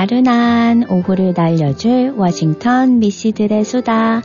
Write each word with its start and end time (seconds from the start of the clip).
나른한 0.00 0.86
오후를 0.88 1.34
날려줄 1.36 2.14
워싱턴 2.16 3.00
미씨들의 3.00 3.64
수다. 3.66 4.22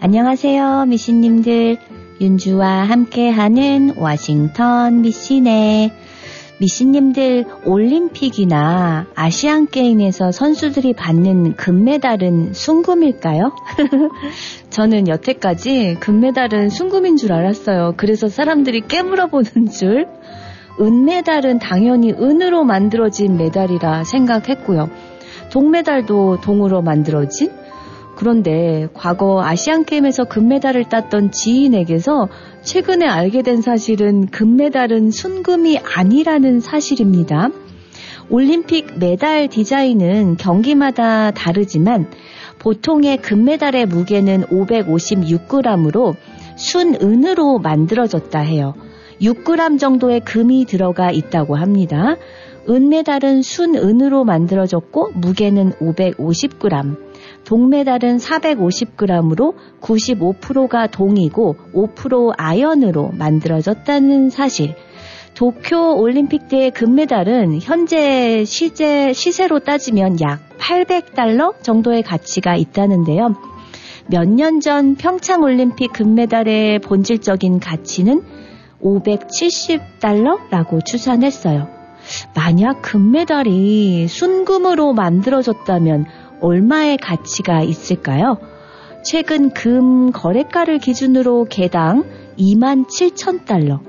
안녕하세요, 0.00 0.86
미씨님들. 0.86 1.76
윤주와 2.18 2.84
함께하는 2.84 3.96
워싱턴 3.98 5.02
미씨네. 5.02 5.92
미씨님들 6.60 7.44
올림픽이나 7.66 9.08
아시안 9.14 9.66
게임에서 9.66 10.32
선수들이 10.32 10.94
받는 10.94 11.56
금메달은 11.56 12.54
순금일까요? 12.54 13.52
저는 14.70 15.08
여태까지 15.08 15.98
금메달은 16.00 16.70
순금인 16.70 17.18
줄 17.18 17.34
알았어요. 17.34 17.92
그래서 17.98 18.28
사람들이 18.28 18.80
깨물어 18.88 19.26
보는 19.26 19.68
줄. 19.70 20.06
은메달은 20.80 21.58
당연히 21.58 22.12
은으로 22.12 22.64
만들어진 22.64 23.36
메달이라 23.36 24.04
생각했고요. 24.04 24.88
동메달도 25.50 26.40
동으로 26.42 26.82
만들어진? 26.82 27.50
그런데 28.16 28.88
과거 28.94 29.42
아시안게임에서 29.44 30.24
금메달을 30.24 30.88
땄던 30.88 31.30
지인에게서 31.30 32.28
최근에 32.62 33.06
알게 33.06 33.42
된 33.42 33.62
사실은 33.62 34.26
금메달은 34.26 35.12
순금이 35.12 35.78
아니라는 35.78 36.58
사실입니다. 36.58 37.50
올림픽 38.28 38.98
메달 38.98 39.48
디자인은 39.48 40.36
경기마다 40.36 41.30
다르지만 41.30 42.10
보통의 42.58 43.18
금메달의 43.18 43.86
무게는 43.86 44.46
556g으로 44.46 46.16
순은으로 46.56 47.60
만들어졌다 47.60 48.38
해요. 48.40 48.74
6g 49.22 49.78
정도의 49.78 50.20
금이 50.20 50.66
들어가 50.66 51.10
있다고 51.10 51.56
합니다. 51.56 52.16
은메달은 52.68 53.42
순은으로 53.42 54.24
만들어졌고 54.24 55.12
무게는 55.14 55.72
550g, 55.80 56.96
동메달은 57.44 58.16
450g으로 58.18 59.54
95%가 59.80 60.86
동이고 60.88 61.56
5% 61.74 62.34
아연으로 62.36 63.10
만들어졌다는 63.14 64.30
사실. 64.30 64.74
도쿄 65.34 65.94
올림픽 65.94 66.48
때 66.48 66.70
금메달은 66.70 67.60
현재 67.62 68.44
시제, 68.44 69.12
시세로 69.12 69.60
따지면 69.60 70.20
약 70.20 70.40
800달러 70.58 71.62
정도의 71.62 72.02
가치가 72.02 72.56
있다는데요. 72.56 73.34
몇 74.10 74.26
년 74.28 74.60
전 74.60 74.96
평창 74.96 75.42
올림픽 75.42 75.92
금메달의 75.92 76.80
본질적인 76.80 77.60
가치는 77.60 78.22
570달러라고 78.82 80.84
추산했어요. 80.84 81.77
만약 82.34 82.82
금메달이 82.82 84.08
순금으로 84.08 84.92
만들어졌다면 84.92 86.06
얼마의 86.40 86.96
가치가 86.98 87.62
있을까요? 87.62 88.38
최근 89.04 89.50
금 89.50 90.12
거래가를 90.12 90.78
기준으로 90.78 91.46
개당 91.48 92.04
2만 92.38 92.86
7천 92.86 93.44
달러, 93.44 93.80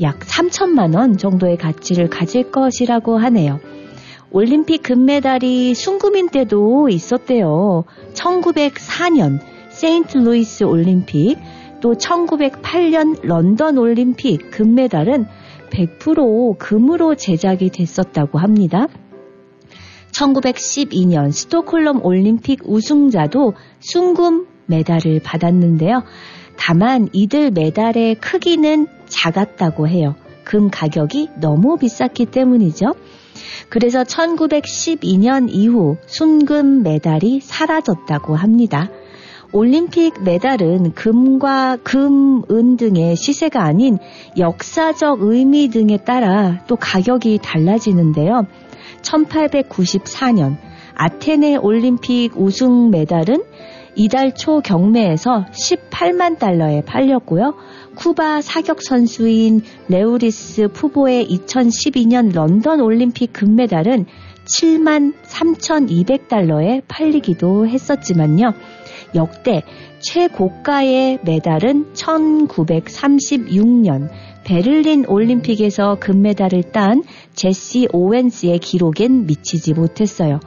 약 0.00 0.18
3천만 0.20 0.96
원 0.96 1.16
정도의 1.16 1.56
가치를 1.56 2.08
가질 2.08 2.50
것이라고 2.50 3.18
하네요. 3.18 3.60
올림픽 4.30 4.82
금메달이 4.82 5.74
순금인 5.74 6.28
때도 6.28 6.88
있었대요. 6.88 7.84
1904년 8.14 9.38
세인트 9.70 10.18
루이스 10.18 10.64
올림픽, 10.64 11.36
또 11.80 11.94
1908년 11.94 13.20
런던 13.22 13.78
올림픽 13.78 14.50
금메달은 14.50 15.26
100% 15.74 16.58
금으로 16.58 17.14
제작이 17.14 17.70
됐었다고 17.70 18.38
합니다. 18.38 18.86
1912년 20.12 21.32
스톡홀름 21.32 22.04
올림픽 22.04 22.60
우승자도 22.64 23.54
순금 23.80 24.46
메달을 24.66 25.20
받았는데요. 25.20 26.04
다만 26.56 27.08
이들 27.12 27.50
메달의 27.50 28.16
크기는 28.16 28.86
작았다고 29.06 29.88
해요. 29.88 30.14
금 30.44 30.70
가격이 30.70 31.30
너무 31.40 31.76
비쌌기 31.76 32.26
때문이죠. 32.26 32.94
그래서 33.68 34.04
1912년 34.04 35.48
이후 35.50 35.96
순금 36.06 36.82
메달이 36.82 37.40
사라졌다고 37.40 38.36
합니다. 38.36 38.88
올림픽 39.54 40.20
메달은 40.24 40.94
금과 40.94 41.78
금, 41.84 42.42
은 42.50 42.76
등의 42.76 43.14
시세가 43.14 43.62
아닌 43.62 43.98
역사적 44.36 45.22
의미 45.22 45.68
등에 45.68 45.98
따라 45.98 46.64
또 46.66 46.74
가격이 46.74 47.38
달라지는데요. 47.40 48.48
1894년 49.02 50.56
아테네 50.96 51.58
올림픽 51.58 52.32
우승 52.34 52.90
메달은 52.90 53.44
이달 53.94 54.34
초 54.34 54.60
경매에서 54.60 55.46
18만 55.52 56.40
달러에 56.40 56.82
팔렸고요. 56.82 57.54
쿠바 57.94 58.40
사격 58.40 58.82
선수인 58.82 59.62
레우리스 59.86 60.66
푸보의 60.66 61.28
2012년 61.28 62.34
런던 62.34 62.80
올림픽 62.80 63.32
금메달은 63.32 64.06
7만 64.46 65.14
3,200달러에 65.22 66.82
팔리기도 66.88 67.68
했었지만요. 67.68 68.52
역대 69.14 69.62
최고가의 70.00 71.20
메달은 71.24 71.94
1936년 71.94 74.10
베를린 74.44 75.06
올림픽에서 75.08 75.96
금메달을 75.98 76.72
딴 76.72 77.02
제시 77.32 77.88
오웬스의 77.92 78.58
기록엔 78.58 79.26
미치지 79.26 79.72
못했어요. 79.72 80.38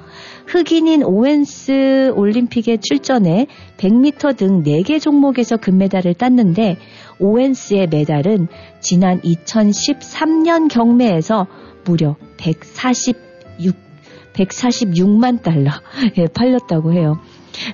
흑인인 0.45 1.03
오웬스 1.03 2.13
올림픽에 2.15 2.77
출전해 2.77 3.47
100m 3.77 4.37
등 4.37 4.63
4개 4.63 5.01
종목에서 5.01 5.57
금메달을 5.57 6.13
땄는데 6.13 6.77
오웬스의 7.19 7.87
메달은 7.87 8.47
지난 8.79 9.19
2013년 9.21 10.69
경매에서 10.69 11.47
무려 11.83 12.15
146, 12.37 13.17
146만 14.33 15.41
달러에 15.41 16.27
팔렸다고 16.33 16.93
해요. 16.93 17.19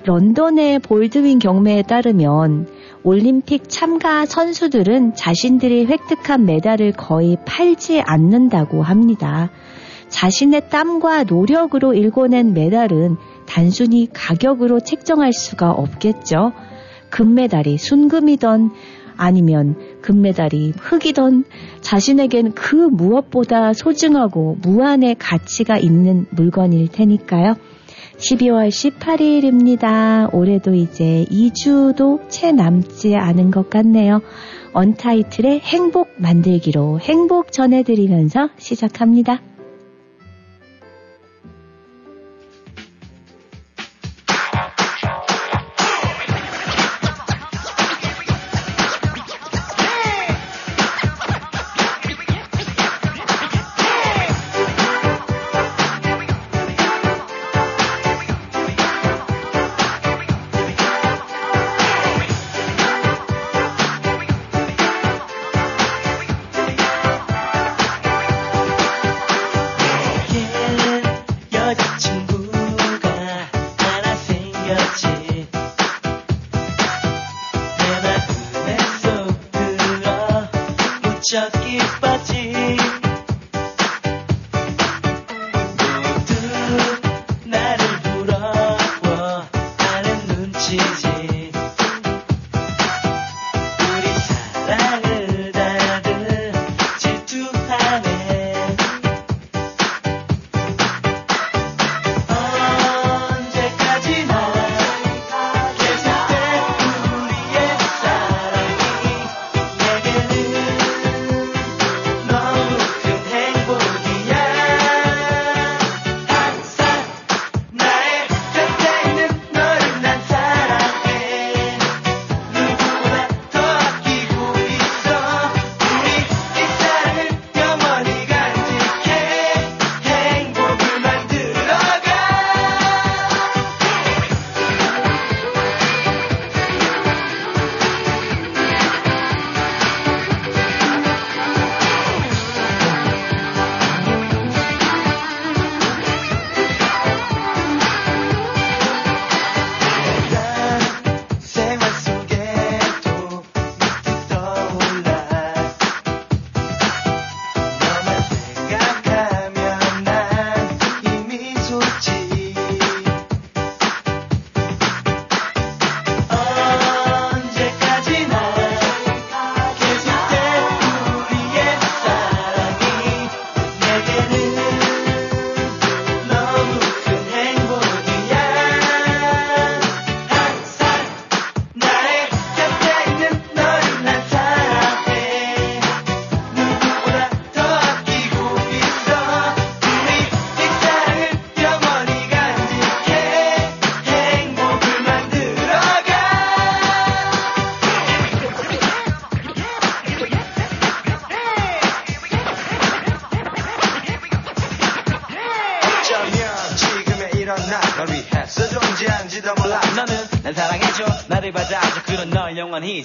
런던의 0.04 0.78
볼드윈 0.80 1.38
경매에 1.38 1.82
따르면 1.82 2.68
올림픽 3.02 3.68
참가 3.68 4.24
선수들은 4.24 5.14
자신들이 5.14 5.86
획득한 5.86 6.46
메달을 6.46 6.92
거의 6.92 7.36
팔지 7.44 8.00
않는다고 8.00 8.82
합니다. 8.82 9.50
자신의 10.08 10.70
땀과 10.70 11.24
노력으로 11.24 11.92
일궈낸 11.92 12.54
메달은 12.54 13.16
단순히 13.46 14.08
가격으로 14.12 14.80
책정할 14.80 15.32
수가 15.32 15.72
없겠죠. 15.72 16.52
금메달이 17.10 17.78
순금이던 17.78 18.70
아니면 19.16 19.76
금메달이 20.02 20.74
흙이던 20.76 21.44
자신에겐 21.80 22.52
그 22.52 22.74
무엇보다 22.74 23.72
소중하고 23.72 24.56
무한의 24.62 25.16
가치가 25.18 25.76
있는 25.76 26.26
물건일 26.30 26.88
테니까요. 26.88 27.54
12월 28.24 28.70
18일입니다. 28.70 30.32
올해도 30.32 30.74
이제 30.74 31.26
2주도 31.30 32.26
채 32.30 32.52
남지 32.52 33.16
않은 33.16 33.50
것 33.50 33.68
같네요. 33.68 34.22
언타이틀의 34.72 35.60
행복 35.60 36.08
만들기로 36.16 37.00
행복 37.00 37.52
전해드리면서 37.52 38.48
시작합니다. 38.56 39.42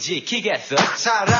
지키겠어? 0.09 0.75
사랑 0.95 1.38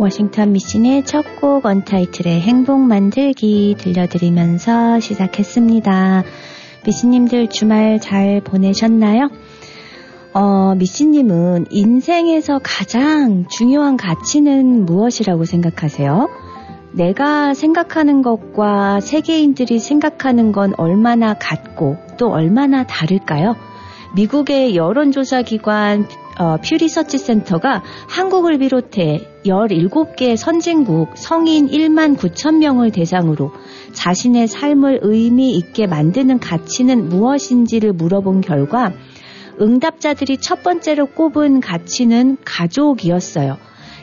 워싱턴 0.00 0.52
미신의 0.52 1.04
첫 1.04 1.36
곡 1.38 1.66
언타이틀의 1.66 2.40
행복 2.40 2.80
만들기 2.80 3.76
들려드리면서 3.78 4.98
시작했습니다. 4.98 6.24
미신님들 6.86 7.48
주말 7.48 8.00
잘 8.00 8.40
보내셨나요? 8.40 9.28
어, 10.32 10.74
미신님은 10.76 11.66
인생에서 11.70 12.60
가장 12.62 13.46
중요한 13.48 13.98
가치는 13.98 14.86
무엇이라고 14.86 15.44
생각하세요? 15.44 16.30
내가 16.92 17.52
생각하는 17.52 18.22
것과 18.22 19.00
세계인들이 19.00 19.78
생각하는 19.78 20.52
건 20.52 20.72
얼마나 20.78 21.34
같고 21.34 21.98
또 22.16 22.30
얼마나 22.30 22.84
다를까요? 22.84 23.54
미국의 24.14 24.76
여론조사기관 24.76 26.06
어, 26.40 26.56
퓨 26.56 26.76
리서치 26.76 27.18
센터가 27.18 27.82
한국을 28.08 28.56
비롯해 28.56 29.28
17개 29.44 30.36
선진국 30.36 31.18
성인 31.18 31.68
1만 31.68 32.16
9천 32.16 32.60
명을 32.60 32.92
대상으로 32.92 33.52
자신의 33.92 34.48
삶을 34.48 35.00
의미 35.02 35.52
있게 35.52 35.86
만드는 35.86 36.38
가치는 36.40 37.10
무엇인지를 37.10 37.92
물어본 37.92 38.40
결과 38.40 38.90
응답자들이 39.60 40.38
첫 40.38 40.62
번째로 40.62 41.08
꼽은 41.08 41.60
가치는 41.60 42.38
가족이었어요. 42.42 43.58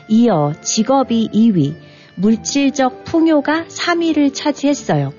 이어 0.08 0.52
직업이 0.62 1.28
2위, 1.34 1.74
물질적 2.14 3.02
풍요가 3.02 3.64
3위를 3.64 4.32
차지했어요. 4.32 5.12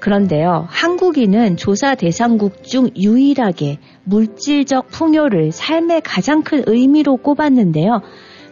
그런데요, 0.00 0.66
한국인은 0.68 1.56
조사 1.56 1.94
대상국 1.94 2.64
중 2.64 2.90
유일하게 2.96 3.78
물질적 4.04 4.88
풍요를 4.90 5.52
삶의 5.52 6.02
가장 6.02 6.42
큰 6.42 6.62
의미로 6.66 7.16
꼽았는데요. 7.16 8.02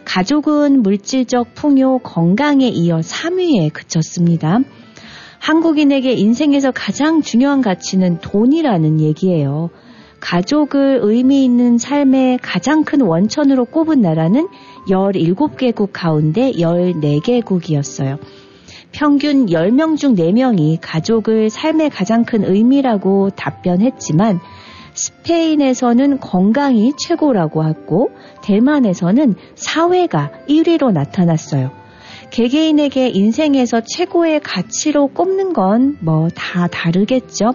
가족은 0.05 0.81
물질적 0.81 1.55
풍요, 1.55 1.99
건강에 1.99 2.67
이어 2.67 2.97
3위에 2.97 3.73
그쳤습니다. 3.73 4.59
한국인에게 5.39 6.13
인생에서 6.13 6.71
가장 6.71 7.21
중요한 7.21 7.61
가치는 7.61 8.19
돈이라는 8.21 8.99
얘기예요. 8.99 9.69
가족을 10.19 11.01
의미 11.03 11.45
있는 11.45 11.77
삶의 11.77 12.39
가장 12.41 12.83
큰 12.83 13.01
원천으로 13.01 13.65
꼽은 13.65 14.01
나라는 14.01 14.47
17개국 14.89 15.89
가운데 15.93 16.51
14개국이었어요. 16.53 18.17
평균 18.95 19.47
10명 19.47 19.97
중 19.97 20.15
4명이 20.15 20.77
가족을 20.81 21.49
삶의 21.49 21.89
가장 21.89 22.23
큰 22.23 22.45
의미라고 22.45 23.29
답변했지만 23.31 24.39
스페인에서는 24.93 26.21
건강이 26.21 26.93
최고라고 26.97 27.61
하고 27.61 28.11
대만에서는 28.41 29.35
사회가 29.55 30.31
1위로 30.47 30.93
나타났어요. 30.93 31.71
개개인에게 32.31 33.09
인생에서 33.09 33.81
최고의 33.81 34.39
가치로 34.39 35.07
꼽는 35.07 35.51
건 35.51 35.97
뭐 36.01 36.29
다 36.33 36.67
다르겠죠. 36.67 37.53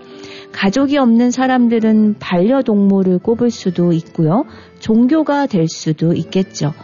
가족이 0.52 0.98
없는 0.98 1.30
사람들은 1.30 2.16
반려동물을 2.18 3.18
꼽을 3.20 3.50
수도 3.50 3.92
있고요. 3.92 4.44
종교가 4.80 5.46
될 5.46 5.68
수도 5.68 6.12
있겠죠. 6.12 6.74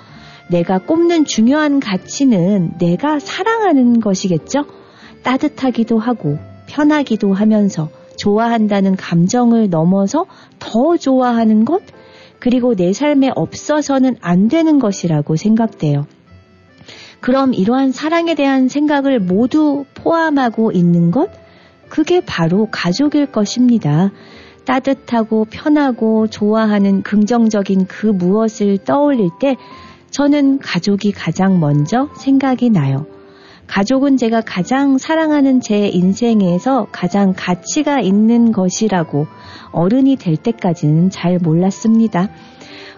내가 0.48 0.78
꼽는 0.78 1.24
중요한 1.24 1.80
가치는 1.80 2.78
내가 2.78 3.18
사랑하는 3.18 4.00
것이겠죠. 4.00 4.64
따뜻하기도 5.22 5.98
하고 5.98 6.38
편하기도 6.68 7.32
하면서 7.32 7.88
좋아한다는 8.16 8.96
감정을 8.96 9.68
넘어서 9.70 10.26
더 10.58 10.96
좋아하는 10.96 11.64
것, 11.64 11.82
그리고 12.38 12.74
내 12.74 12.92
삶에 12.92 13.30
없어서는 13.34 14.16
안 14.20 14.48
되는 14.48 14.78
것이라고 14.78 15.36
생각돼요. 15.36 16.06
그럼 17.20 17.54
이러한 17.54 17.92
사랑에 17.92 18.34
대한 18.34 18.68
생각을 18.68 19.18
모두 19.18 19.84
포함하고 19.94 20.70
있는 20.72 21.10
것? 21.10 21.30
그게 21.88 22.20
바로 22.20 22.68
가족일 22.70 23.26
것입니다. 23.26 24.12
따뜻하고 24.64 25.46
편하고 25.48 26.26
좋아하는 26.26 27.02
긍정적인 27.02 27.86
그 27.86 28.06
무엇을 28.06 28.78
떠올릴 28.78 29.30
때 29.40 29.56
저는 30.16 30.60
가족이 30.60 31.12
가장 31.12 31.60
먼저 31.60 32.08
생각이 32.16 32.70
나요. 32.70 33.04
가족은 33.66 34.16
제가 34.16 34.40
가장 34.40 34.96
사랑하는 34.96 35.60
제 35.60 35.88
인생에서 35.88 36.86
가장 36.90 37.34
가치가 37.36 38.00
있는 38.00 38.50
것이라고 38.50 39.26
어른이 39.72 40.16
될 40.16 40.38
때까지는 40.38 41.10
잘 41.10 41.36
몰랐습니다. 41.36 42.30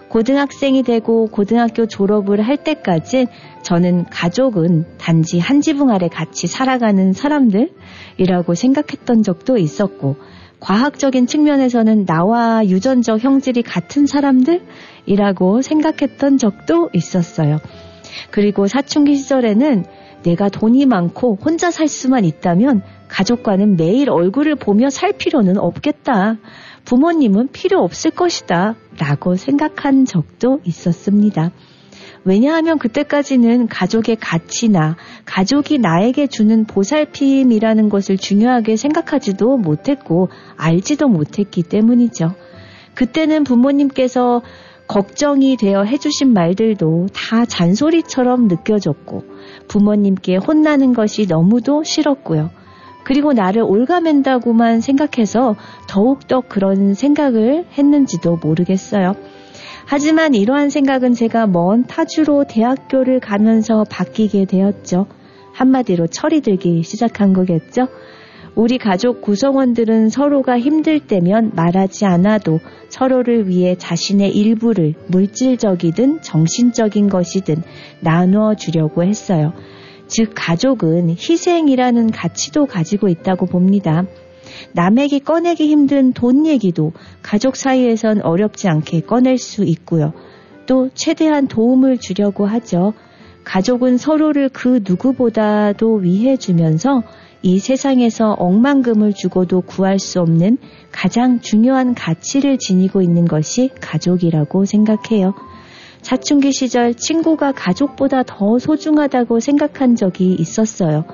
고등학생이 0.07 0.83
되고 0.83 1.27
고등학교 1.27 1.87
졸업을 1.87 2.39
할 2.39 2.55
때까지 2.55 3.27
저는 3.63 4.05
가족은 4.05 4.85
단지 4.97 5.39
한 5.39 5.59
지붕 5.59 5.89
아래 5.89 6.07
같이 6.07 6.47
살아가는 6.47 7.11
사람들이라고 7.11 8.55
생각했던 8.55 9.23
적도 9.23 9.57
있었고, 9.57 10.15
과학적인 10.59 11.27
측면에서는 11.27 12.05
나와 12.05 12.65
유전적 12.65 13.23
형질이 13.23 13.63
같은 13.63 14.05
사람들이라고 14.05 15.61
생각했던 15.61 16.37
적도 16.37 16.89
있었어요. 16.93 17.59
그리고 18.31 18.67
사춘기 18.67 19.15
시절에는 19.15 19.85
내가 20.23 20.49
돈이 20.49 20.85
많고 20.85 21.37
혼자 21.41 21.71
살 21.71 21.87
수만 21.87 22.25
있다면 22.25 22.81
가족과는 23.07 23.77
매일 23.77 24.09
얼굴을 24.09 24.55
보며 24.55 24.89
살 24.89 25.13
필요는 25.13 25.57
없겠다. 25.57 26.37
부모님은 26.85 27.49
필요 27.51 27.79
없을 27.81 28.11
것이다. 28.11 28.75
라고 28.97 29.35
생각한 29.35 30.05
적도 30.05 30.59
있었습니다. 30.65 31.51
왜냐하면 32.25 32.77
그때까지는 32.79 33.67
가족의 33.67 34.17
가치나 34.17 34.97
가족이 35.25 35.79
나에게 35.79 36.27
주는 36.27 36.65
보살핌이라는 36.65 37.89
것을 37.89 38.17
중요하게 38.17 38.75
생각하지도 38.75 39.57
못했고 39.57 40.29
알지도 40.57 41.07
못했기 41.07 41.63
때문이죠. 41.63 42.33
그때는 42.95 43.43
부모님께서 43.43 44.41
걱정이 44.87 45.55
되어 45.55 45.83
해주신 45.83 46.33
말들도 46.33 47.07
다 47.13 47.45
잔소리처럼 47.45 48.47
느껴졌고 48.47 49.23
부모님께 49.67 50.37
혼나는 50.37 50.93
것이 50.93 51.27
너무도 51.29 51.83
싫었고요. 51.83 52.49
그리고 53.03 53.31
나를 53.31 53.61
올가맨다고만 53.61 54.81
생각해서 54.81 55.55
더욱더 55.87 56.41
그런 56.41 56.93
생각을 56.93 57.65
했는지도 57.77 58.39
모르겠어요. 58.41 59.15
하지만 59.91 60.35
이러한 60.35 60.69
생각은 60.69 61.13
제가 61.13 61.47
먼 61.47 61.83
타주로 61.83 62.43
대학교를 62.47 63.19
가면서 63.19 63.85
바뀌게 63.89 64.45
되었죠. 64.45 65.07
한마디로 65.51 66.05
철이 66.05 66.41
들기 66.41 66.83
시작한 66.83 67.33
거겠죠. 67.33 67.87
우리 68.53 68.77
가족 68.77 69.21
구성원들은 69.21 70.09
서로가 70.09 70.59
힘들 70.59 70.99
때면 70.99 71.53
말하지 71.55 72.05
않아도 72.05 72.59
서로를 72.89 73.47
위해 73.49 73.75
자신의 73.79 74.29
일부를 74.37 74.93
물질적이든 75.07 76.21
정신적인 76.21 77.09
것이든 77.09 77.63
나누어 78.01 78.53
주려고 78.53 79.03
했어요. 79.03 79.53
즉, 80.05 80.33
가족은 80.35 81.09
희생이라는 81.09 82.11
가치도 82.11 82.67
가지고 82.67 83.07
있다고 83.07 83.47
봅니다. 83.47 84.05
남에게 84.73 85.19
꺼내기 85.19 85.67
힘든 85.67 86.13
돈 86.13 86.45
얘기도 86.45 86.91
가족 87.21 87.55
사이에선 87.55 88.21
어렵지 88.21 88.67
않게 88.67 89.01
꺼낼 89.01 89.37
수 89.37 89.63
있고요. 89.63 90.13
또 90.65 90.89
최대한 90.93 91.47
도움을 91.47 91.97
주려고 91.97 92.45
하죠. 92.45 92.93
가족은 93.43 93.97
서로를 93.97 94.49
그 94.49 94.81
누구보다도 94.87 95.95
위해주면서 95.95 97.03
이 97.41 97.57
세상에서 97.57 98.33
억만금을 98.33 99.13
주고도 99.13 99.61
구할 99.61 99.97
수 99.97 100.19
없는 100.19 100.57
가장 100.91 101.39
중요한 101.39 101.95
가치를 101.95 102.57
지니고 102.57 103.01
있는 103.01 103.25
것이 103.25 103.71
가족이라고 103.79 104.65
생각해요. 104.65 105.33
사춘기 106.01 106.51
시절 106.51 106.93
친구가 106.93 107.53
가족보다 107.53 108.23
더 108.23 108.59
소중하다고 108.59 109.39
생각한 109.39 109.95
적이 109.95 110.35
있었어요. 110.37 111.05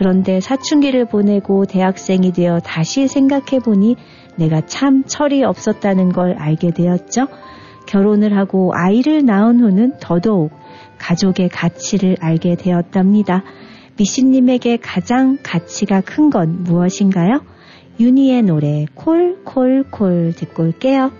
그런데 0.00 0.40
사춘기를 0.40 1.04
보내고 1.04 1.66
대학생이 1.66 2.32
되어 2.32 2.58
다시 2.58 3.06
생각해보니 3.06 3.96
내가 4.36 4.62
참 4.64 5.04
철이 5.04 5.44
없었다는 5.44 6.12
걸 6.12 6.38
알게 6.38 6.70
되었죠. 6.70 7.26
결혼을 7.86 8.34
하고 8.34 8.72
아이를 8.74 9.26
낳은 9.26 9.60
후는 9.60 9.98
더더욱 10.00 10.52
가족의 10.96 11.50
가치를 11.50 12.16
알게 12.18 12.54
되었답니다. 12.56 13.44
미신님에게 13.98 14.78
가장 14.78 15.36
가치가 15.42 16.00
큰 16.00 16.30
건 16.30 16.62
무엇인가요? 16.62 17.42
윤희의 18.00 18.44
노래 18.44 18.86
콜콜콜 18.94 20.32
듣고 20.34 20.62
올게요. 20.62 21.12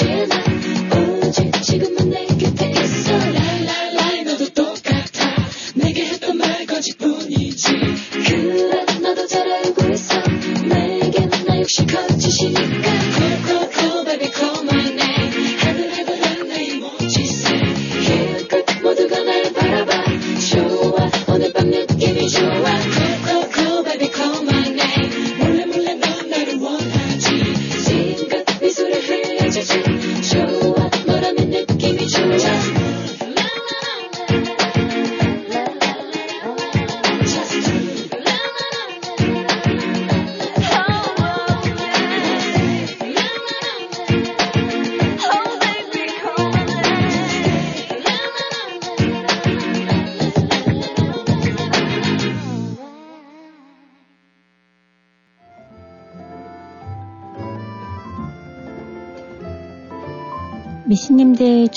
않아 0.09 1.23
오직 1.23 1.53
지금은 1.63 2.09
내 2.09 2.25
곁에 2.25 2.80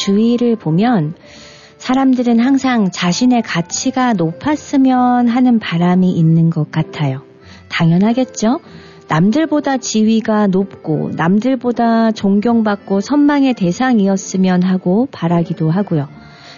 주위를 0.04 0.58
보면 0.58 1.14
사람들은 1.78 2.40
항상 2.40 2.92
자신의 2.92 3.42
가치가 3.42 4.12
높았으면 4.14 5.30
하는 5.30 5.60
바람이 5.60 6.12
있는 6.12 6.50
것 6.50 6.72
같아요. 6.72 7.22
당연하겠죠? 7.70 8.60
남들보다 9.08 9.78
지위가 9.78 10.48
높고 10.48 11.12
남들보다 11.16 12.12
존경받고 12.12 13.00
선망의 13.00 13.54
대상이었으면 13.54 14.64
하고 14.64 15.08
바라기도 15.12 15.72
하고요. 15.72 16.10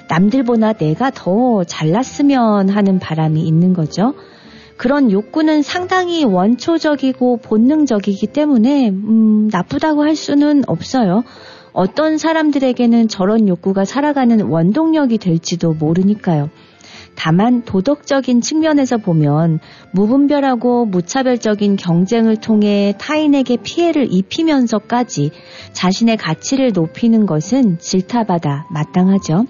남들보다 0.09 0.73
내가 0.73 1.11
더 1.11 1.63
잘났으면 1.63 2.69
하는 2.69 2.99
바람이 2.99 3.41
있는 3.41 3.73
거죠. 3.73 4.13
그런 4.77 5.11
욕구는 5.11 5.61
상당히 5.61 6.23
원초적이고 6.23 7.37
본능적이기 7.37 8.27
때문에 8.27 8.89
음, 8.89 9.49
나쁘다고 9.51 10.03
할 10.03 10.15
수는 10.15 10.63
없어요. 10.67 11.23
어떤 11.75 12.17
사람들에게는 12.17 13.09
저런 13.09 13.49
욕구가 13.49 13.83
살아가는 13.83 14.39
원동력이 14.39 15.17
될지도 15.17 15.73
모르니까요. 15.73 16.49
다만 17.15 17.63
도덕적인 17.63 18.39
측면에서 18.39 18.97
보면 18.97 19.59
무분별하고 19.91 20.85
무차별적인 20.85 21.75
경쟁을 21.75 22.37
통해 22.37 22.93
타인에게 22.97 23.57
피해를 23.57 24.07
입히면서까지 24.09 25.31
자신의 25.73 26.15
가치를 26.15 26.71
높이는 26.73 27.25
것은 27.25 27.77
질타받아 27.79 28.67
마땅하죠. 28.71 29.45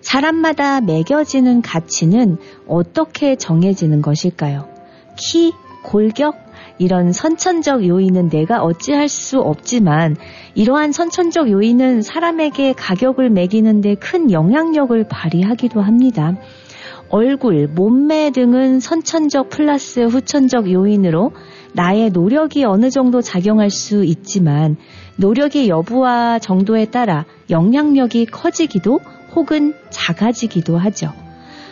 사람마다 0.00 0.80
매겨지는 0.80 1.60
가치는 1.60 2.38
어떻게 2.66 3.36
정해지는 3.36 4.00
것일까요? 4.00 4.68
키, 5.16 5.52
골격, 5.84 6.41
이런 6.82 7.12
선천적 7.12 7.86
요인은 7.86 8.28
내가 8.28 8.60
어찌할 8.64 9.08
수 9.08 9.38
없지만 9.38 10.16
이러한 10.56 10.90
선천적 10.90 11.48
요인은 11.48 12.02
사람에게 12.02 12.72
가격을 12.72 13.30
매기는데 13.30 13.94
큰 13.94 14.32
영향력을 14.32 15.06
발휘하기도 15.08 15.80
합니다. 15.80 16.34
얼굴, 17.08 17.68
몸매 17.68 18.32
등은 18.32 18.80
선천적 18.80 19.48
플러스 19.48 20.00
후천적 20.00 20.72
요인으로 20.72 21.30
나의 21.72 22.10
노력이 22.10 22.64
어느 22.64 22.90
정도 22.90 23.20
작용할 23.20 23.70
수 23.70 24.02
있지만 24.04 24.76
노력의 25.14 25.68
여부와 25.68 26.40
정도에 26.40 26.86
따라 26.86 27.26
영향력이 27.48 28.26
커지기도 28.26 28.98
혹은 29.36 29.74
작아지기도 29.90 30.78
하죠. 30.78 31.12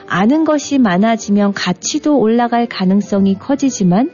아는 0.06 0.44
것이 0.44 0.78
많아지면 0.78 1.52
가치도 1.52 2.16
올라갈 2.16 2.66
가능성이 2.66 3.36
커지지만 3.36 4.10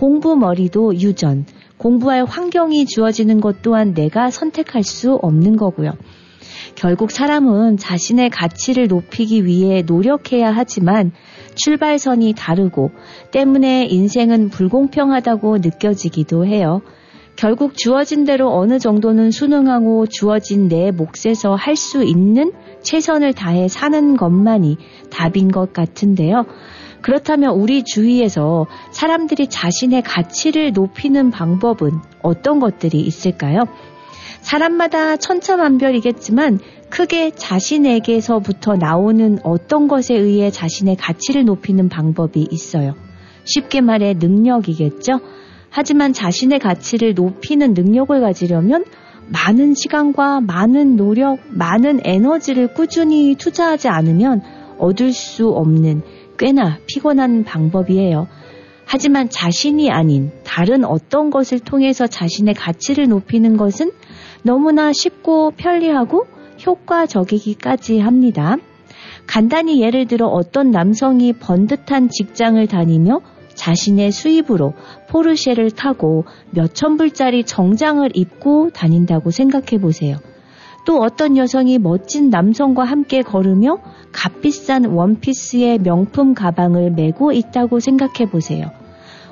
공부 0.00 0.34
머리도 0.34 0.94
유전, 0.94 1.44
공부할 1.76 2.24
환경이 2.24 2.86
주어지는 2.86 3.42
것 3.42 3.60
또한 3.60 3.92
내가 3.92 4.30
선택할 4.30 4.82
수 4.82 5.12
없는 5.12 5.58
거고요. 5.58 5.92
결국 6.74 7.10
사람은 7.10 7.76
자신의 7.76 8.30
가치를 8.30 8.88
높이기 8.88 9.44
위해 9.44 9.82
노력해야 9.82 10.52
하지만 10.52 11.12
출발선이 11.54 12.32
다르고 12.34 12.92
때문에 13.30 13.84
인생은 13.90 14.48
불공평하다고 14.48 15.58
느껴지기도 15.58 16.46
해요. 16.46 16.80
결국 17.36 17.76
주어진 17.76 18.24
대로 18.24 18.56
어느 18.56 18.78
정도는 18.78 19.30
수능하고 19.30 20.06
주어진 20.06 20.68
내 20.68 20.92
몫에서 20.92 21.56
할 21.56 21.76
수 21.76 22.02
있는 22.02 22.52
최선을 22.80 23.34
다해 23.34 23.68
사는 23.68 24.16
것만이 24.16 24.78
답인 25.10 25.50
것 25.50 25.74
같은데요. 25.74 26.46
그렇다면 27.02 27.54
우리 27.54 27.82
주위에서 27.82 28.66
사람들이 28.92 29.48
자신의 29.48 30.02
가치를 30.02 30.72
높이는 30.72 31.30
방법은 31.30 31.90
어떤 32.22 32.60
것들이 32.60 33.00
있을까요? 33.00 33.64
사람마다 34.40 35.16
천차만별이겠지만 35.16 36.58
크게 36.88 37.30
자신에게서부터 37.30 38.76
나오는 38.76 39.38
어떤 39.44 39.86
것에 39.86 40.14
의해 40.14 40.50
자신의 40.50 40.96
가치를 40.96 41.44
높이는 41.44 41.88
방법이 41.88 42.48
있어요. 42.50 42.94
쉽게 43.44 43.80
말해 43.80 44.14
능력이겠죠? 44.14 45.20
하지만 45.70 46.12
자신의 46.12 46.58
가치를 46.58 47.14
높이는 47.14 47.74
능력을 47.74 48.20
가지려면 48.20 48.84
많은 49.28 49.74
시간과 49.74 50.40
많은 50.40 50.96
노력, 50.96 51.38
많은 51.50 52.00
에너지를 52.04 52.74
꾸준히 52.74 53.36
투자하지 53.36 53.88
않으면 53.88 54.42
얻을 54.78 55.12
수 55.12 55.48
없는 55.50 56.02
꽤나 56.40 56.78
피곤한 56.86 57.44
방법이에요. 57.44 58.26
하지만 58.86 59.28
자신이 59.28 59.90
아닌 59.90 60.32
다른 60.42 60.86
어떤 60.86 61.30
것을 61.30 61.60
통해서 61.60 62.06
자신의 62.06 62.54
가치를 62.54 63.08
높이는 63.08 63.58
것은 63.58 63.92
너무나 64.42 64.92
쉽고 64.92 65.52
편리하고 65.52 66.24
효과적이기까지 66.66 67.98
합니다. 67.98 68.56
간단히 69.26 69.82
예를 69.82 70.06
들어 70.06 70.26
어떤 70.28 70.70
남성이 70.70 71.34
번듯한 71.34 72.08
직장을 72.08 72.66
다니며 72.66 73.20
자신의 73.54 74.10
수입으로 74.10 74.72
포르쉐를 75.10 75.70
타고 75.72 76.24
몇천 76.52 76.96
불짜리 76.96 77.44
정장을 77.44 78.10
입고 78.14 78.70
다닌다고 78.70 79.30
생각해 79.30 79.78
보세요. 79.78 80.16
또 80.84 81.00
어떤 81.00 81.36
여성이 81.36 81.78
멋진 81.78 82.30
남성과 82.30 82.84
함께 82.84 83.22
걸으며 83.22 83.78
값비싼 84.12 84.86
원피스의 84.86 85.78
명품 85.78 86.34
가방을 86.34 86.90
메고 86.92 87.32
있다고 87.32 87.80
생각해 87.80 88.30
보세요. 88.30 88.70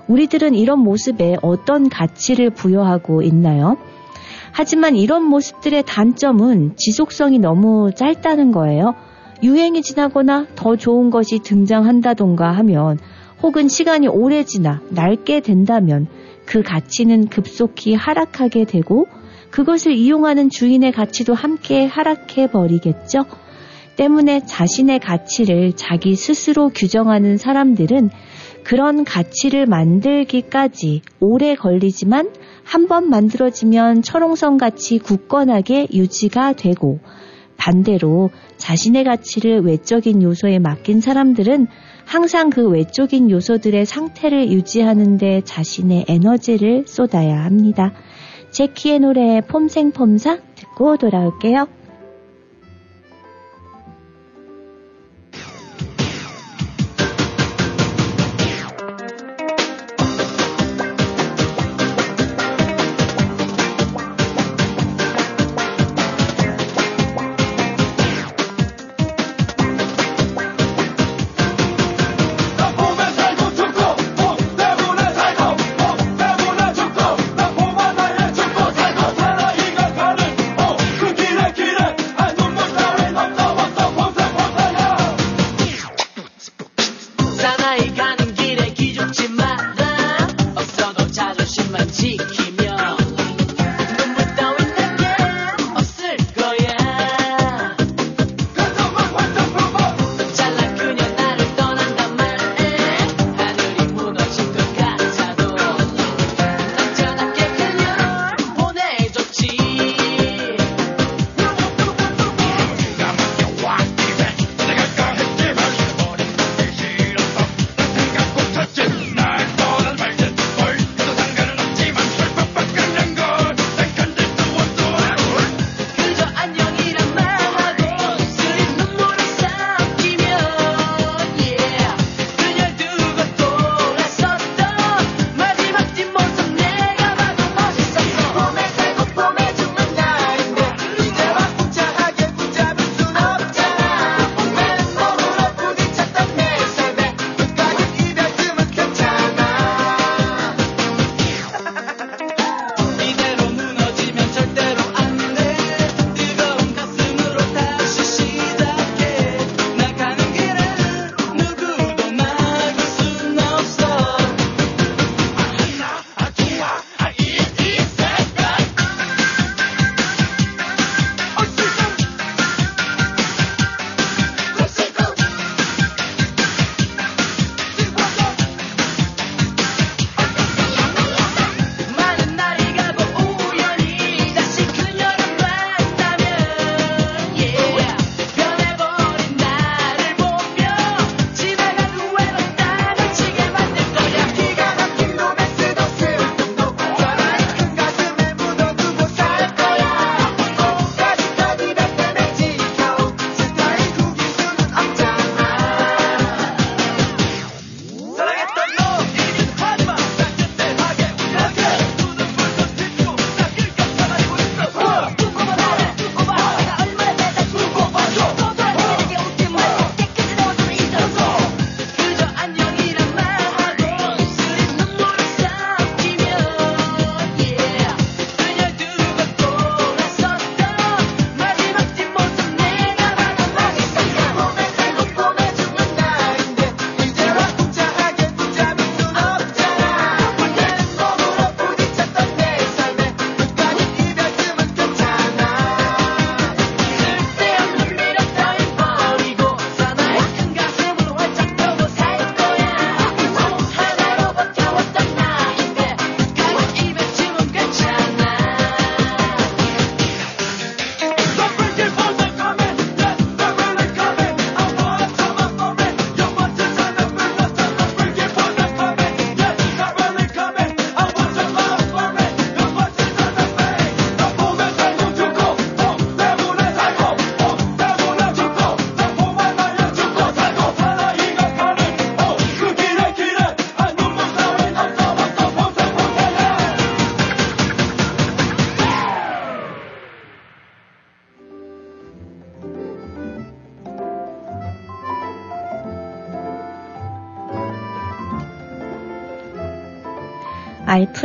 우리들은 0.09 0.55
이런 0.55 0.81
모습에 0.81 1.37
어떤 1.43 1.89
가치를 1.89 2.51
부여하고 2.51 3.23
있나요? 3.23 3.77
하지만 4.53 4.97
이런 4.97 5.25
모습들의 5.25 5.85
단점은 5.87 6.73
지속성이 6.77 7.39
너무 7.39 7.91
짧다는 7.95 8.51
거예요. 8.53 8.95
유행이 9.43 9.83
지나거나 9.83 10.47
더 10.55 10.77
좋은 10.77 11.11
것이 11.11 11.39
등장한다던가 11.41 12.51
하면 12.53 12.99
혹은 13.43 13.69
시간이 13.69 14.09
오래 14.09 14.45
지나 14.45 14.81
낡게 14.91 15.41
된다면 15.41 16.09
그 16.45 16.63
가치는 16.63 17.29
급속히 17.29 17.95
하락하게 17.95 18.65
되고 18.65 19.07
그것을 19.51 19.93
이용하는 19.93 20.51
주인의 20.51 20.93
가치도 20.93 21.35
함께 21.35 21.85
하락해 21.87 22.51
버리겠죠. 22.51 23.25
때문에 23.97 24.45
자신의 24.47 25.01
가치를 25.01 25.73
자기 25.75 26.15
스스로 26.15 26.69
규정하는 26.69 27.37
사람들은 27.37 28.11
그런 28.63 29.05
가치를 29.05 29.67
만들기까지 29.67 31.03
오래 31.21 31.55
걸리지만 31.55 32.31
한 32.65 32.87
번 32.87 33.09
만들어지면 33.09 34.03
철옹성 34.03 34.59
같이 34.59 34.99
굳건하게 34.99 35.89
유지가 35.95 36.53
되고 36.53 37.01
반대로 37.57 38.31
자신의 38.59 39.05
가치를 39.05 39.63
외적인 39.63 40.23
요소에 40.23 40.59
맡긴 40.59 41.01
사람들은 41.01 41.67
항상 42.05 42.51
그 42.51 42.69
외적인 42.69 43.31
요소들의 43.31 43.87
상태를 43.87 44.51
유지하는데 44.51 45.43
자신의 45.45 46.05
에너지를 46.09 46.85
쏟아야 46.87 47.43
합니다. 47.45 47.95
제키의 48.59 48.99
노래 48.99 49.41
폼생폼사 49.41 50.41
듣고 50.57 50.97
돌아올게요. 50.97 51.78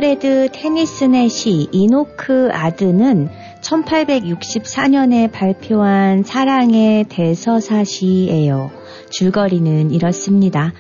알프레드 0.04 0.50
테니슨의 0.52 1.30
시 1.30 1.70
이노크 1.72 2.50
아드는 2.52 3.30
1864년에 3.62 5.32
발표한 5.32 6.24
사랑의 6.24 7.06
대서사시예요. 7.06 8.70
줄거리는 9.12 9.92
이렇습니다. 9.92 10.74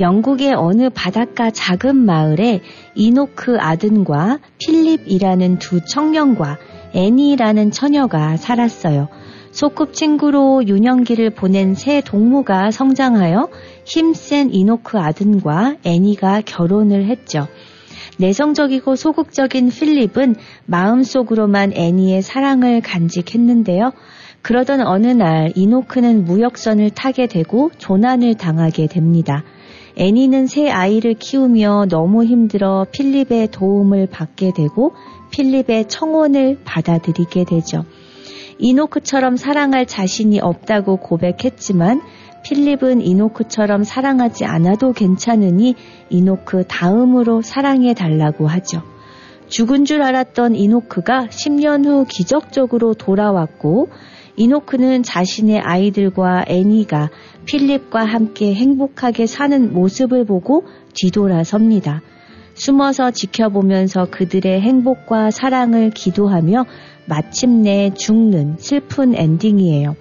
영국의 0.00 0.54
어느 0.54 0.88
바닷가 0.88 1.50
작은 1.50 1.96
마을에 1.96 2.62
이노크 2.94 3.58
아든과 3.60 4.38
필립이라는 4.58 5.58
두 5.58 5.84
청년과 5.84 6.56
애니라는 6.94 7.72
처녀가 7.72 8.38
살았어요. 8.38 9.08
소꿉친구로 9.50 10.66
유년기를 10.66 11.28
보낸 11.34 11.74
새 11.74 12.00
동무가 12.00 12.70
성장하여 12.70 13.50
힘센 13.84 14.48
이노크 14.50 14.98
아든과 14.98 15.76
애니가 15.84 16.40
결혼을 16.46 17.04
했죠. 17.10 17.46
내성적이고 18.18 18.96
소극적인 18.96 19.70
필립은 19.70 20.36
마음속으로만 20.66 21.72
애니의 21.74 22.22
사랑을 22.22 22.80
간직했는데요. 22.80 23.92
그러던 24.42 24.80
어느 24.80 25.06
날 25.06 25.52
이노크는 25.54 26.24
무역선을 26.24 26.90
타게 26.90 27.26
되고 27.26 27.70
조난을 27.78 28.34
당하게 28.34 28.86
됩니다. 28.88 29.44
애니는 29.96 30.46
새 30.46 30.68
아이를 30.68 31.14
키우며 31.14 31.86
너무 31.88 32.24
힘들어 32.24 32.86
필립의 32.90 33.48
도움을 33.52 34.08
받게 34.08 34.52
되고 34.54 34.94
필립의 35.30 35.88
청혼을 35.88 36.60
받아들이게 36.64 37.44
되죠. 37.44 37.84
이노크처럼 38.58 39.36
사랑할 39.36 39.86
자신이 39.86 40.40
없다고 40.40 40.96
고백했지만 40.96 42.00
필립은 42.44 43.00
이노크처럼 43.00 43.84
사랑하지 43.84 44.44
않아도 44.44 44.92
괜찮으니 44.92 45.74
이노크 46.10 46.64
다음으로 46.68 47.42
사랑해 47.42 47.94
달라고 47.94 48.46
하죠. 48.46 48.82
죽은 49.48 49.84
줄 49.84 50.02
알았던 50.02 50.54
이노크가 50.54 51.26
10년 51.26 51.84
후 51.86 52.06
기적적으로 52.08 52.94
돌아왔고 52.94 53.88
이노크는 54.36 55.02
자신의 55.02 55.60
아이들과 55.60 56.44
애니가 56.48 57.10
필립과 57.44 58.04
함께 58.04 58.54
행복하게 58.54 59.26
사는 59.26 59.72
모습을 59.72 60.24
보고 60.24 60.64
뒤돌아섭니다. 60.94 62.00
숨어서 62.54 63.10
지켜보면서 63.10 64.06
그들의 64.10 64.60
행복과 64.60 65.30
사랑을 65.30 65.90
기도하며 65.90 66.64
마침내 67.06 67.92
죽는 67.94 68.56
슬픈 68.58 69.14
엔딩이에요. 69.14 69.96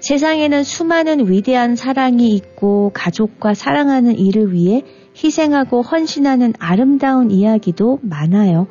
세상에는 0.00 0.62
수많은 0.62 1.30
위대한 1.30 1.74
사랑이 1.74 2.28
있고 2.28 2.90
가족과 2.94 3.54
사랑하는 3.54 4.18
이를 4.18 4.52
위해 4.52 4.82
희생하고 5.16 5.82
헌신하는 5.82 6.54
아름다운 6.58 7.30
이야기도 7.30 7.98
많아요. 8.02 8.68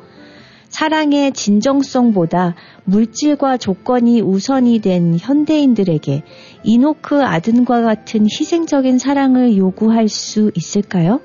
사랑의 0.70 1.32
진정성보다 1.32 2.54
물질과 2.84 3.56
조건이 3.56 4.20
우선이 4.20 4.80
된 4.80 5.18
현대인들에게 5.18 6.22
이노크 6.62 7.22
아든과 7.22 7.82
같은 7.82 8.24
희생적인 8.24 8.98
사랑을 8.98 9.56
요구할 9.56 10.08
수 10.08 10.50
있을까요? 10.54 11.20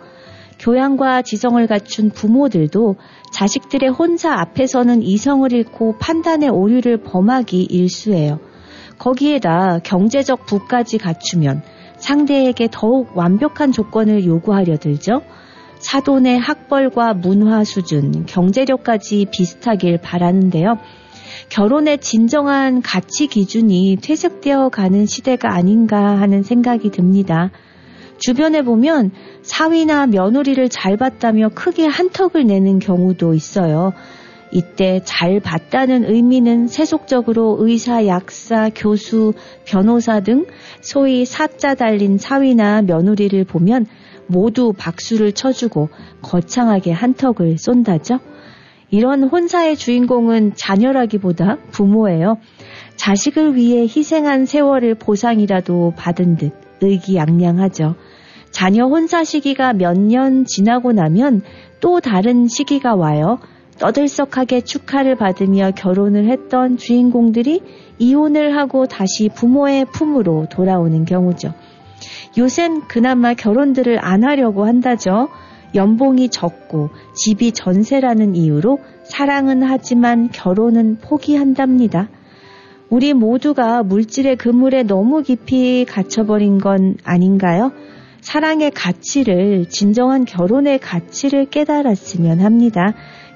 교양과 0.59 1.23
지성을 1.23 1.65
갖춘 1.67 2.09
부모들도 2.09 2.95
자식들의 3.33 3.89
혼자 3.89 4.33
앞에서는 4.39 5.01
이성을 5.01 5.51
잃고 5.51 5.97
판단의 5.99 6.49
오류를 6.49 7.03
범하기 7.03 7.63
일수예요. 7.63 8.39
거기에다 9.03 9.79
경제적 9.83 10.45
부까지 10.45 10.97
갖추면 10.97 11.61
상대에게 11.97 12.69
더욱 12.71 13.17
완벽한 13.17 13.73
조건을 13.73 14.25
요구하려 14.25 14.77
들죠. 14.77 15.21
사돈의 15.79 16.39
학벌과 16.39 17.13
문화 17.13 17.65
수준, 17.65 18.25
경제력까지 18.25 19.27
비슷하길 19.29 19.97
바라는데요. 19.97 20.77
결혼의 21.49 21.97
진정한 21.97 22.81
가치 22.81 23.27
기준이 23.27 23.97
퇴색되어 24.01 24.69
가는 24.69 25.05
시대가 25.05 25.53
아닌가 25.53 26.17
하는 26.21 26.41
생각이 26.41 26.89
듭니다. 26.89 27.51
주변에 28.19 28.61
보면 28.61 29.11
사위나 29.41 30.07
며느리를 30.07 30.69
잘 30.69 30.95
봤다며 30.95 31.49
크게 31.49 31.85
한턱을 31.85 32.45
내는 32.45 32.79
경우도 32.79 33.33
있어요. 33.33 33.91
이때 34.53 35.01
잘 35.03 35.39
봤다는 35.39 36.05
의미는 36.05 36.67
세속적으로 36.67 37.57
의사, 37.59 38.05
약사, 38.05 38.69
교수, 38.69 39.33
변호사 39.65 40.19
등 40.19 40.45
소위 40.81 41.25
사자 41.25 41.73
달린 41.73 42.19
사위나 42.19 42.83
며느리를 42.83 43.43
보면 43.45 43.87
모두 44.27 44.71
박수를 44.77 45.31
쳐주고 45.31 45.89
거창하게 46.21 46.91
한턱을 46.91 47.57
쏜다죠. 47.57 48.19
이런 48.91 49.23
혼사의 49.23 49.75
주인공은 49.75 50.53
자녀라기보다 50.55 51.57
부모예요. 51.71 52.37
자식을 52.95 53.55
위해 53.55 53.81
희생한 53.81 54.45
세월을 54.45 54.95
보상이라도 54.95 55.93
받은 55.97 56.35
듯 56.37 56.53
의기양양하죠. 56.79 57.95
자녀 58.51 58.85
혼사 58.85 59.23
시기가 59.23 59.73
몇 59.73 59.97
년 59.97 60.45
지나고 60.45 60.91
나면 60.91 61.41
또 61.79 61.99
다른 61.99 62.47
시기가 62.47 62.93
와요. 62.93 63.39
떠들썩하게 63.83 64.61
축하를 64.61 65.15
받으며 65.15 65.71
결혼을 65.71 66.29
했던 66.29 66.77
주인공들이 66.77 67.61
이혼을 67.99 68.55
하고 68.55 68.85
다시 68.85 69.27
부모의 69.27 69.87
품으로 69.91 70.47
돌아오는 70.49 71.03
경우죠. 71.03 71.53
요샌 72.37 72.87
그나마 72.87 73.33
결혼들을 73.33 73.99
안 74.01 74.23
하려고 74.23 74.65
한다죠. 74.65 75.27
연봉이 75.75 76.29
적고 76.29 76.91
집이 77.13 77.51
전세라는 77.51 78.37
이유로 78.37 78.79
사랑은 79.03 79.63
하지만 79.63 80.29
결혼은 80.31 80.99
포기한답니다. 81.01 82.07
우리 82.89 83.13
모두가 83.13 83.83
물질의 83.83 84.37
그물에 84.37 84.83
너무 84.83 85.23
깊이 85.23 85.83
갇혀버린 85.83 86.57
건 86.57 86.95
아닌가요? 87.03 87.73
사랑의 88.21 88.71
가치를, 88.71 89.67
진정한 89.67 90.23
결혼의 90.23 90.79
가치를 90.79 91.47
깨달았으면 91.47 92.39
합니다. 92.39 92.93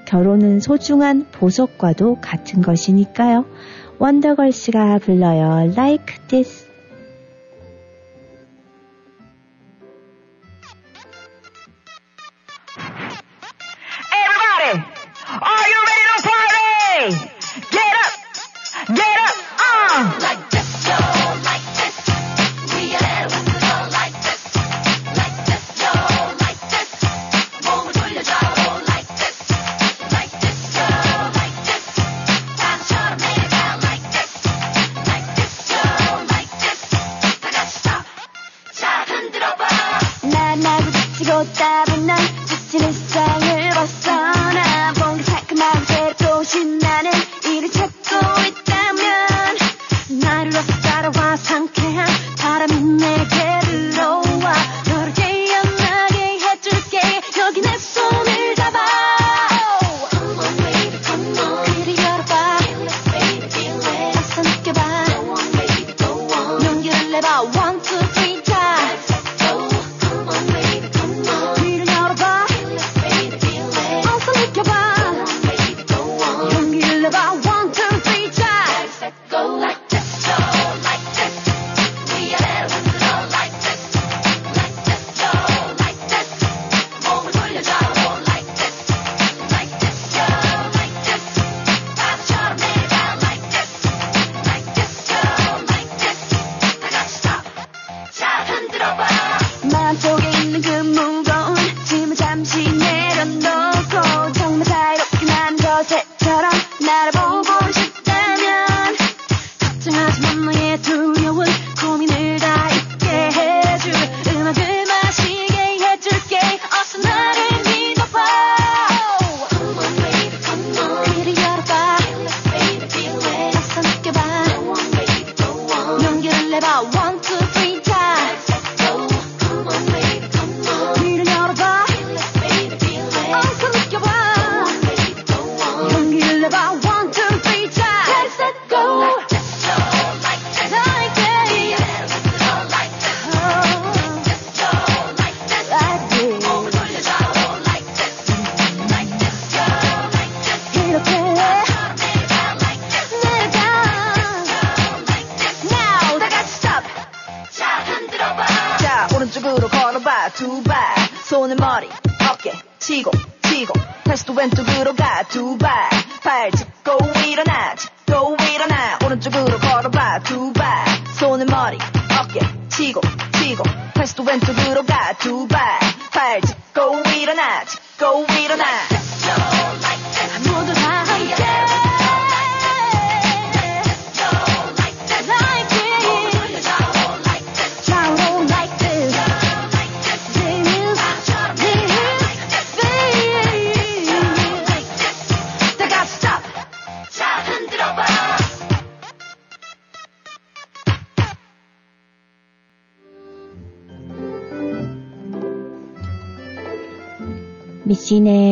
결혼은 0.08 0.58
소중한 0.58 1.26
보석과도 1.32 2.22
같은 2.22 2.62
것이니까요. 2.62 3.44
원더걸스가 3.98 5.00
불러요. 5.00 5.70
Like 5.76 6.16
this. 6.28 6.66
Everybody, 14.10 14.80
are 15.44 15.66
you 15.68 15.80
ready 15.84 16.06
to 16.08 16.22
party? 16.24 17.12
Get 17.68 17.92
up, 18.00 18.12
get 18.96 19.16
up, 19.20 19.36
uh. 19.60 20.00
Like 20.22 20.42
this, 20.48 20.88
yo, 20.88 21.17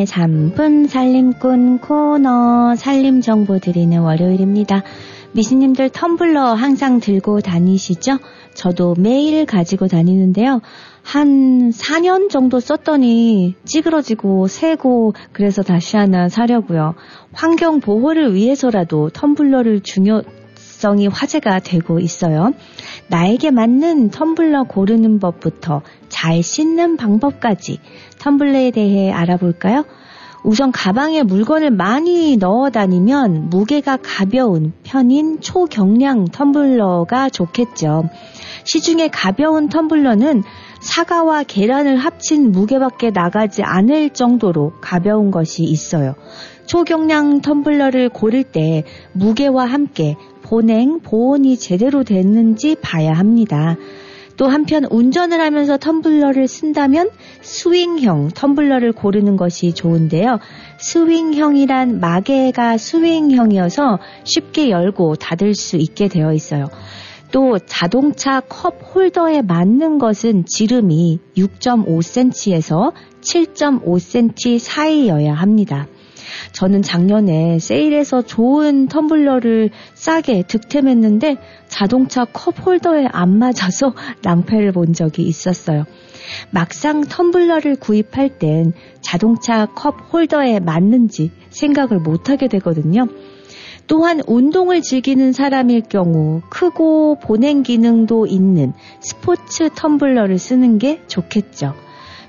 3분 0.07 0.87
살림꾼 0.87 1.79
코너 1.79 2.75
살림 2.75 3.21
정보 3.21 3.59
드리는 3.59 3.99
월요일입니다. 3.99 4.83
미신님들 5.33 5.89
텀블러 5.89 6.55
항상 6.55 6.99
들고 6.99 7.41
다니시죠? 7.41 8.17
저도 8.53 8.95
매일 8.97 9.45
가지고 9.45 9.87
다니는데요. 9.87 10.61
한 11.03 11.69
4년 11.69 12.29
정도 12.29 12.59
썼더니 12.59 13.55
찌그러지고 13.65 14.47
새고 14.47 15.13
그래서 15.33 15.61
다시 15.61 15.95
하나 15.97 16.27
사려고요. 16.27 16.95
환경 17.33 17.79
보호를 17.79 18.33
위해서라도 18.33 19.09
텀블러를 19.09 19.83
중요 19.83 20.21
성이 20.77 21.07
화제가 21.07 21.59
되고 21.59 21.99
있어요. 21.99 22.53
나에게 23.07 23.49
맞는 23.49 24.11
텀블러 24.11 24.67
고르는 24.67 25.19
법부터 25.19 25.81
잘 26.07 26.43
씻는 26.43 26.97
방법까지 26.97 27.79
텀블러에 28.19 28.75
대해 28.75 29.11
알아볼까요? 29.11 29.85
우선 30.43 30.71
가방에 30.71 31.23
물건을 31.23 31.71
많이 31.71 32.37
넣어 32.37 32.69
다니면 32.69 33.49
무게가 33.49 33.97
가벼운 33.97 34.73
편인 34.83 35.41
초경량 35.41 36.25
텀블러가 36.25 37.33
좋겠죠. 37.33 38.03
시중에 38.63 39.07
가벼운 39.07 39.69
텀블러는 39.69 40.43
사과와 40.79 41.41
계란을 41.41 41.97
합친 41.97 42.51
무게밖에 42.51 43.09
나가지 43.09 43.63
않을 43.63 44.11
정도로 44.11 44.73
가벼운 44.79 45.31
것이 45.31 45.63
있어요. 45.63 46.13
초경량 46.67 47.41
텀블러를 47.41 48.13
고를 48.13 48.43
때 48.43 48.83
무게와 49.13 49.65
함께 49.65 50.15
보냉, 50.47 51.01
보온이 51.01 51.57
제대로 51.57 52.05
됐는지 52.05 52.75
봐야 52.81 53.11
합니다. 53.11 53.75
또 54.37 54.47
한편 54.47 54.85
운전을 54.85 55.41
하면서 55.41 55.77
텀블러를 55.77 56.47
쓴다면 56.47 57.09
스윙형 57.41 58.29
텀블러를 58.29 58.95
고르는 58.95 59.35
것이 59.35 59.73
좋은데요. 59.73 60.39
스윙형이란 60.79 61.99
마개가 61.99 62.77
스윙형이어서 62.77 63.99
쉽게 64.23 64.69
열고 64.69 65.15
닫을 65.15 65.53
수 65.53 65.75
있게 65.75 66.07
되어 66.07 66.31
있어요. 66.33 66.69
또 67.31 67.59
자동차 67.59 68.39
컵 68.39 68.75
홀더에 68.95 69.41
맞는 69.41 69.97
것은 69.97 70.45
지름이 70.45 71.19
6.5cm에서 71.35 72.93
7.5cm 73.19 74.59
사이여야 74.59 75.33
합니다. 75.33 75.87
저는 76.51 76.81
작년에 76.81 77.59
세일해서 77.59 78.23
좋은 78.23 78.87
텀블러를 78.87 79.69
싸게 79.93 80.43
득템했는데 80.47 81.37
자동차 81.67 82.25
컵 82.25 82.65
홀더에 82.65 83.07
안 83.11 83.37
맞아서 83.37 83.93
낭패를 84.23 84.71
본 84.71 84.93
적이 84.93 85.23
있었어요. 85.23 85.85
막상 86.51 87.01
텀블러를 87.01 87.79
구입할 87.79 88.37
땐 88.37 88.73
자동차 89.01 89.65
컵 89.65 90.13
홀더에 90.13 90.59
맞는지 90.59 91.31
생각을 91.49 91.99
못하게 91.99 92.47
되거든요. 92.47 93.07
또한 93.87 94.21
운동을 94.27 94.81
즐기는 94.81 95.31
사람일 95.31 95.83
경우 95.89 96.41
크고 96.49 97.19
보냉 97.19 97.63
기능도 97.63 98.27
있는 98.27 98.73
스포츠 98.99 99.69
텀블러를 99.69 100.37
쓰는 100.37 100.77
게 100.77 101.01
좋겠죠. 101.07 101.73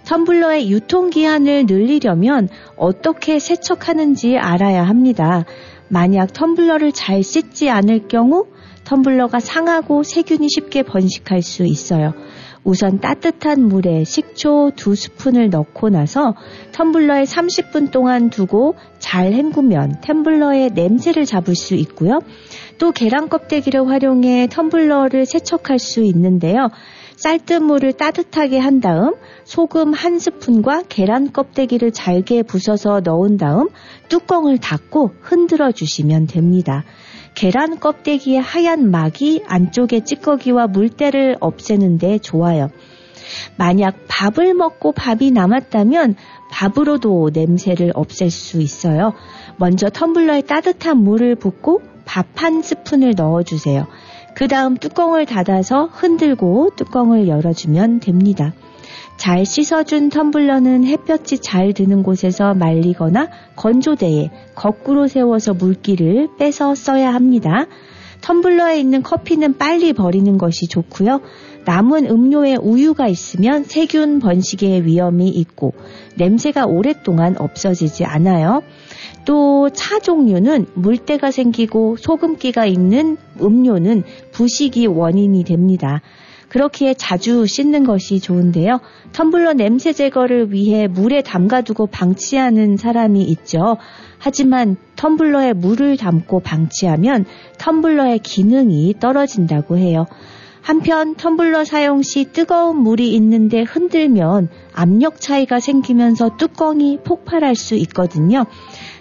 텀블러의 0.08 0.68
유통기한을 0.68 1.66
늘리려면 1.66 2.48
어떻게 2.76 3.38
세척하는지 3.38 4.38
알아야 4.38 4.82
합니다. 4.82 5.44
만약 5.88 6.32
텀블러를 6.32 6.92
잘 6.94 7.22
씻지 7.22 7.68
않을 7.68 8.08
경우 8.08 8.46
텀블러가 8.84 9.38
상하고 9.38 10.02
세균이 10.02 10.48
쉽게 10.48 10.82
번식할 10.82 11.42
수 11.42 11.66
있어요. 11.66 12.14
우선 12.64 13.00
따뜻한 13.00 13.62
물에 13.68 14.04
식초 14.04 14.72
두 14.76 14.94
스푼을 14.94 15.50
넣고 15.50 15.90
나서 15.90 16.34
텀블러에 16.72 17.24
30분 17.24 17.90
동안 17.90 18.30
두고 18.30 18.76
잘 18.98 19.34
헹구면 19.34 20.00
텀블러의 20.00 20.72
냄새를 20.72 21.26
잡을 21.26 21.54
수 21.54 21.74
있고요. 21.74 22.20
또 22.78 22.92
계란 22.92 23.28
껍데기를 23.28 23.86
활용해 23.86 24.46
텀블러를 24.46 25.26
세척할 25.26 25.78
수 25.78 26.02
있는데요. 26.02 26.70
쌀뜨물을 27.18 27.94
따뜻하게 27.94 28.58
한 28.58 28.80
다음 28.80 29.14
소금 29.42 29.92
한 29.92 30.20
스푼과 30.20 30.84
계란 30.88 31.32
껍데기를 31.32 31.90
잘게 31.90 32.42
부숴서 32.42 33.02
넣은 33.02 33.36
다음 33.36 33.68
뚜껑을 34.08 34.58
닫고 34.58 35.14
흔들어 35.20 35.72
주시면 35.72 36.28
됩니다. 36.28 36.84
계란 37.34 37.80
껍데기의 37.80 38.40
하얀 38.40 38.90
막이 38.92 39.42
안쪽의 39.46 40.04
찌꺼기와 40.04 40.68
물때를 40.68 41.36
없애는데 41.40 42.18
좋아요. 42.18 42.70
만약 43.56 43.96
밥을 44.06 44.54
먹고 44.54 44.92
밥이 44.92 45.32
남았다면 45.32 46.14
밥으로도 46.52 47.30
냄새를 47.32 47.90
없앨 47.94 48.30
수 48.30 48.60
있어요. 48.62 49.12
먼저 49.56 49.88
텀블러에 49.88 50.46
따뜻한 50.46 50.98
물을 50.98 51.34
붓고 51.34 51.82
밥 52.04 52.26
한 52.36 52.62
스푼을 52.62 53.14
넣어주세요. 53.16 53.86
그 54.38 54.46
다음 54.46 54.76
뚜껑을 54.76 55.26
닫아서 55.26 55.86
흔들고 55.86 56.70
뚜껑을 56.76 57.26
열어주면 57.26 57.98
됩니다. 57.98 58.54
잘 59.16 59.44
씻어준 59.44 60.10
텀블러는 60.10 60.84
햇볕이 60.84 61.40
잘 61.40 61.72
드는 61.72 62.04
곳에서 62.04 62.54
말리거나 62.54 63.30
건조대에 63.56 64.30
거꾸로 64.54 65.08
세워서 65.08 65.54
물기를 65.54 66.28
빼서 66.38 66.76
써야 66.76 67.12
합니다. 67.12 67.66
텀블러에 68.20 68.78
있는 68.78 69.02
커피는 69.02 69.58
빨리 69.58 69.92
버리는 69.92 70.38
것이 70.38 70.68
좋고요. 70.68 71.20
남은 71.64 72.06
음료에 72.06 72.58
우유가 72.62 73.08
있으면 73.08 73.64
세균 73.64 74.20
번식의 74.20 74.86
위험이 74.86 75.30
있고 75.30 75.72
냄새가 76.14 76.66
오랫동안 76.66 77.34
없어지지 77.36 78.04
않아요. 78.04 78.62
또 79.28 79.68
차 79.68 79.98
종류는 79.98 80.66
물때가 80.72 81.30
생기고 81.30 81.96
소금기가 81.98 82.64
있는 82.64 83.18
음료는 83.38 84.04
부식이 84.32 84.86
원인이 84.86 85.44
됩니다. 85.44 86.00
그렇기에 86.48 86.94
자주 86.94 87.44
씻는 87.46 87.84
것이 87.84 88.20
좋은데요. 88.20 88.80
텀블러 89.12 89.52
냄새 89.52 89.92
제거를 89.92 90.50
위해 90.52 90.86
물에 90.86 91.20
담가두고 91.20 91.88
방치하는 91.88 92.78
사람이 92.78 93.22
있죠. 93.24 93.76
하지만 94.16 94.76
텀블러에 94.96 95.52
물을 95.52 95.98
담고 95.98 96.40
방치하면 96.40 97.26
텀블러의 97.58 98.20
기능이 98.22 98.94
떨어진다고 98.98 99.76
해요. 99.76 100.06
한편 100.62 101.14
텀블러 101.14 101.64
사용 101.64 102.02
시 102.02 102.24
뜨거운 102.32 102.78
물이 102.78 103.14
있는데 103.14 103.62
흔들면 103.62 104.48
압력 104.74 105.20
차이가 105.20 105.60
생기면서 105.60 106.36
뚜껑이 106.36 106.98
폭발할 107.04 107.54
수 107.54 107.74
있거든요. 107.74 108.44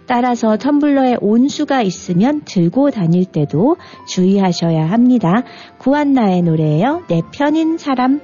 따라서 0.07 0.55
텀블러에 0.55 1.17
온수가 1.21 1.81
있으면 1.83 2.41
들고 2.45 2.91
다닐 2.91 3.25
때도 3.25 3.75
주의하셔야 4.07 4.89
합니다. 4.89 5.43
구한나의 5.77 6.41
노래예요. 6.41 7.03
내 7.07 7.21
편인 7.33 7.77
사람. 7.77 8.21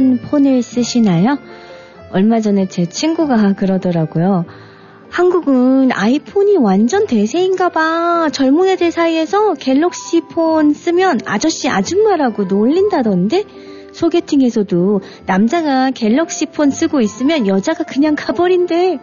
어떤 0.00 0.18
폰을 0.18 0.62
쓰시나요? 0.62 1.38
얼마 2.10 2.40
전에 2.40 2.66
제 2.66 2.86
친구가 2.86 3.52
그러더라고요. 3.52 4.46
한국은 5.10 5.92
아이폰이 5.92 6.56
완전 6.56 7.06
대세인가 7.06 7.68
봐. 7.68 8.30
젊은 8.32 8.68
애들 8.68 8.90
사이에서 8.90 9.54
갤럭시 9.54 10.22
폰 10.22 10.72
쓰면 10.72 11.20
아저씨 11.26 11.68
아줌마라고 11.68 12.44
놀린다던데? 12.44 13.44
소개팅에서도 13.92 15.00
남자가 15.26 15.90
갤럭시 15.90 16.46
폰 16.46 16.70
쓰고 16.70 17.00
있으면 17.00 17.46
여자가 17.46 17.84
그냥 17.84 18.14
가버린대. 18.16 18.98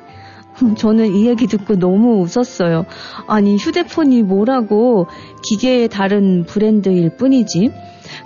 저는 0.78 1.16
이 1.16 1.28
얘기 1.28 1.48
듣고 1.48 1.76
너무 1.76 2.22
웃었어요. 2.22 2.86
아니, 3.28 3.58
휴대폰이 3.58 4.24
뭐라고 4.24 5.08
기계의 5.44 5.90
다른 5.90 6.46
브랜드일 6.46 7.16
뿐이지. 7.18 7.72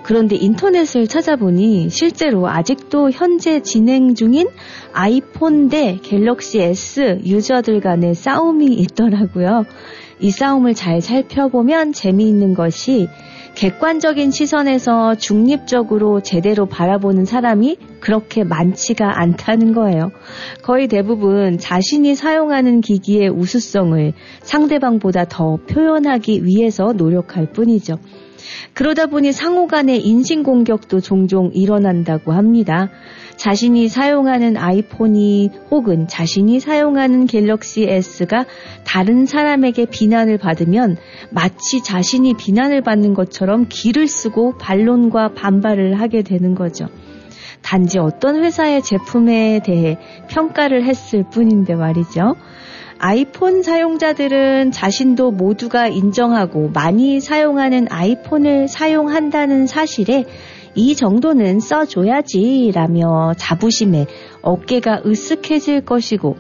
그런데 0.04 0.36
인터넷을 0.36 1.08
찾아보니 1.08 1.90
실제로 1.90 2.48
아직도 2.48 3.12
현재 3.12 3.62
진행 3.62 4.16
중인 4.16 4.48
아이폰 4.94 5.70
대 5.70 5.98
갤럭시 6.02 6.60
S 6.60 7.20
유저들 7.26 7.82
간의 7.82 8.16
싸움이 8.16 8.66
있더라고요. 8.66 9.66
이 10.20 10.30
싸움을 10.30 10.76
잘 10.76 11.02
살펴보면 11.02 11.94
재미있는 11.94 12.54
것이 12.54 13.08
객관적인 13.56 14.32
시선에서 14.32 15.16
중립적으로 15.16 16.22
제대로 16.22 16.66
바라보는 16.66 17.26
사람이 17.26 17.78
그렇게 18.00 18.44
많지가 18.44 19.20
않다는 19.20 19.74
거예요. 19.74 20.12
거의 20.64 20.88
대부분 20.88 21.58
자신이 21.58 22.16
사용하는 22.16 22.82
기기의 22.82 23.30
우수성을 23.30 24.14
상대방보다 24.42 25.26
더 25.26 25.58
표현하기 25.70 26.46
위해서 26.46 26.94
노력할 26.94 27.52
뿐이죠. 27.52 27.98
그러다 28.74 29.08
보니 29.08 29.32
상호 29.32 29.68
간의 29.68 30.06
인신공격도 30.06 31.02
종종 31.02 31.52
일어난다고 31.54 32.32
합니다. 32.32 32.90
자신이 33.36 33.88
사용하는 33.88 34.56
아이폰이 34.56 35.50
혹은 35.72 36.08
자신이 36.08 36.60
사용하는 36.60 37.26
갤럭시 37.26 37.84
S가 37.90 38.46
다른 38.84 39.26
사람에게 39.26 39.86
비난을 39.86 40.38
받으면 40.38 40.98
마치 41.32 41.82
자신이 41.84 42.36
비난을 42.36 42.82
받는 42.82 43.14
것처럼 43.14 43.66
기를 43.68 44.08
쓰고 44.08 44.58
반론과 44.58 45.34
반발을 45.34 46.00
하게 46.00 46.22
되는 46.22 46.54
거죠. 46.54 46.88
단지 47.62 48.00
어떤 48.00 48.44
회사의 48.44 48.82
제품에 48.82 49.62
대해 49.64 49.98
평가를 50.30 50.84
했을 50.84 51.24
뿐인데 51.30 51.76
말이죠. 51.76 52.36
아이폰 53.04 53.64
사용자들은 53.64 54.70
자신도 54.70 55.32
모두가 55.32 55.88
인정하고 55.88 56.70
많이 56.70 57.20
사용하는 57.20 57.88
아이폰을 57.90 58.68
사용한다는 58.68 59.66
사실에 59.66 60.26
이 60.76 60.96
정도는 60.96 61.60
써줘야지 61.60 62.72
라며 62.76 63.34
자부심에 63.36 64.06
어깨가 64.44 65.02
으쓱해질 65.02 65.84
것이고 65.84 66.36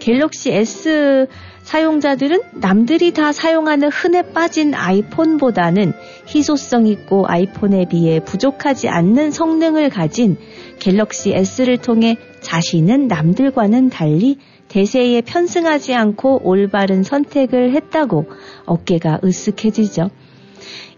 갤럭시 0.00 0.52
S 0.52 1.28
사용자들은 1.62 2.42
남들이 2.60 3.12
다 3.14 3.32
사용하는 3.32 3.88
흔해 3.88 4.32
빠진 4.32 4.74
아이폰보다는 4.74 5.94
희소성 6.28 6.88
있고 6.88 7.24
아이폰에 7.26 7.86
비해 7.88 8.20
부족하지 8.20 8.90
않는 8.90 9.30
성능을 9.30 9.88
가진 9.88 10.36
갤럭시 10.78 11.32
S를 11.32 11.78
통해 11.78 12.18
자신은 12.42 13.06
남들과는 13.06 13.88
달리 13.88 14.36
대세에 14.72 15.20
편승하지 15.20 15.94
않고 15.94 16.40
올바른 16.48 17.02
선택을 17.02 17.74
했다고 17.74 18.24
어깨가 18.64 19.18
으쓱해지죠. 19.22 20.08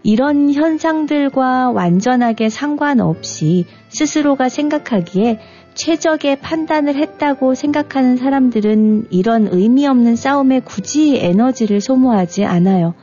이런 0.01 0.53
현상들과 0.53 1.71
완전하게 1.71 2.47
상관없이 2.47 3.65
스스로가 3.89 4.47
생각하기에 4.47 5.39
최적의 5.73 6.39
판단을 6.39 6.95
했다고 6.95 7.53
생각하는 7.53 8.15
사람들은 8.15 9.07
이런 9.09 9.49
의미 9.51 9.85
없는 9.85 10.15
싸움에 10.15 10.61
굳이 10.61 11.17
에너지를 11.17 11.81
소모하지 11.81 12.45
않아요. 12.45 12.93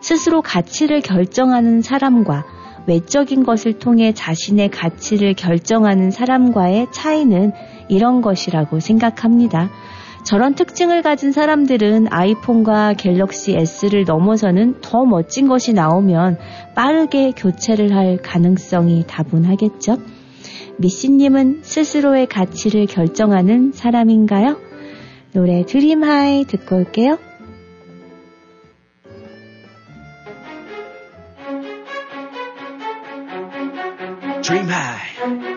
스스로 0.00 0.42
가치를 0.42 1.02
결정하는 1.02 1.82
사람과 1.82 2.44
외적인 2.88 3.44
것을 3.44 3.78
통해 3.78 4.12
자신의 4.12 4.70
가치를 4.70 5.34
결정하는 5.34 6.10
사람과의 6.10 6.88
차이는 6.90 7.52
이런 7.88 8.22
것이라고 8.22 8.80
생각합니다. 8.80 9.70
저런 10.26 10.56
특징을 10.56 11.02
가진 11.02 11.30
사람들은 11.30 12.08
아이폰과 12.10 12.94
갤럭시 12.94 13.52
S를 13.52 14.02
넘어서는 14.04 14.80
더 14.80 15.04
멋진 15.04 15.46
것이 15.46 15.72
나오면 15.72 16.38
빠르게 16.74 17.30
교체를 17.30 17.94
할 17.94 18.16
가능성이 18.16 19.04
다분하겠죠. 19.06 19.98
미씨님은 20.78 21.60
스스로의 21.62 22.26
가치를 22.26 22.86
결정하는 22.86 23.70
사람인가요? 23.72 24.58
노래 25.32 25.64
드림하이 25.64 26.44
듣고 26.44 26.76
올게요. 26.76 27.18
High. 34.48 35.55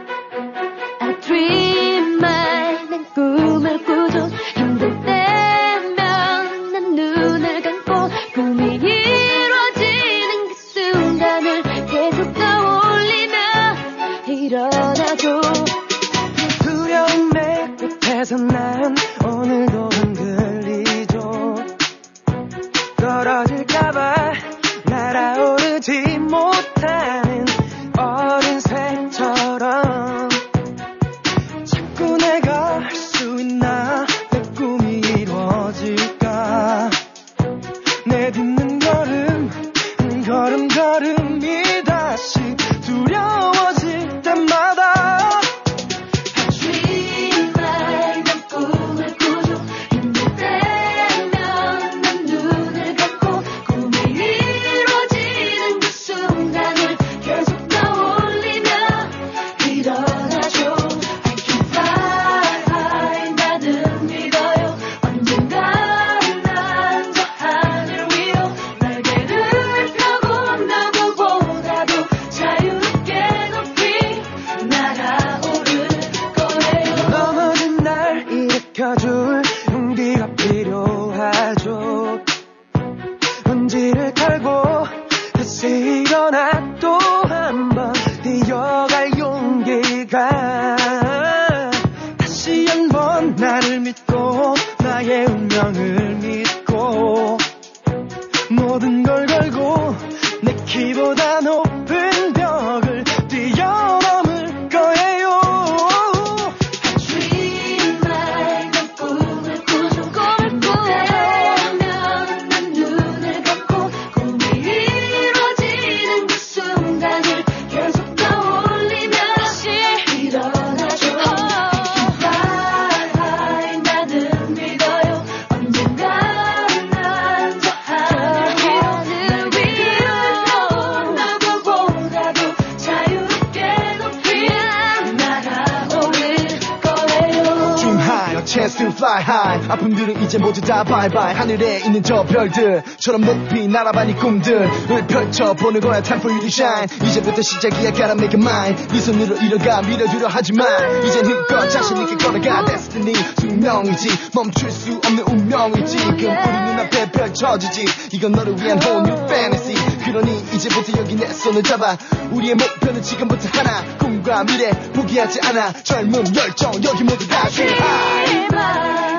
하늘에 141.50 141.80
있는 141.80 142.04
저 142.04 142.22
별들처럼 142.22 143.22
높이 143.22 143.68
날아봐 143.68 144.04
네 144.04 144.14
꿈들을 144.14 145.08
펼쳐보는 145.08 145.82
거야. 145.82 146.00
Time 146.04 146.22
for 146.22 146.32
you 146.32 146.40
to 146.42 146.48
shine. 146.48 146.88
이제부터 147.04 147.42
시작이야. 147.42 147.92
Gotta 147.92 148.12
make 148.12 148.38
it 148.38 148.38
mine. 148.38 148.76
네 148.76 149.00
손으로 149.00 149.36
이뤄가 149.36 149.82
밀어두려 149.82 150.28
하지만 150.30 150.68
이젠 151.04 151.26
힘껏 151.26 151.68
자신 151.68 151.98
있게 151.98 152.18
걸어가. 152.18 152.66
Destiny 152.66 153.16
숙명이지 153.40 154.30
멈출 154.36 154.70
수 154.70 155.02
없는 155.04 155.24
운명이지. 155.24 155.98
지금 155.98 156.14
우리 156.14 156.28
눈앞에 156.28 157.12
펼쳐지지. 157.12 157.86
이건 158.12 158.34
너를 158.34 158.56
위한 158.62 158.80
whole 158.80 159.10
new 159.10 159.26
fantasy. 159.26 159.76
그러니 160.06 160.46
이제부터 160.54 161.00
여기 161.00 161.16
내 161.16 161.26
손을 161.34 161.64
잡아. 161.64 161.98
우리의 162.30 162.54
목표는 162.54 163.02
지금부터 163.02 163.50
하나. 163.58 163.84
꿈과 163.98 164.44
미래 164.44 164.70
포기하지 164.94 165.40
않아. 165.48 165.74
젊음 165.82 166.26
열정 166.36 166.76
여기 166.84 167.04
모두 167.04 167.28
다 167.28 167.48
high. 167.50 169.19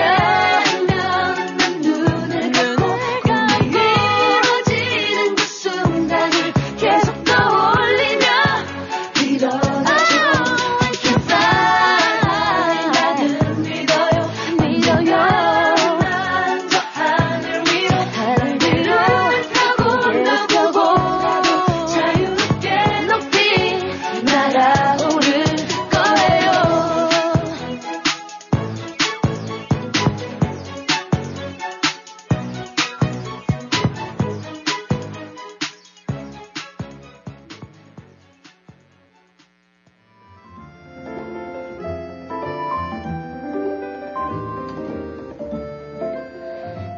꿈을 0.00 0.16
꾸죠 0.16 0.36
이 0.36 0.39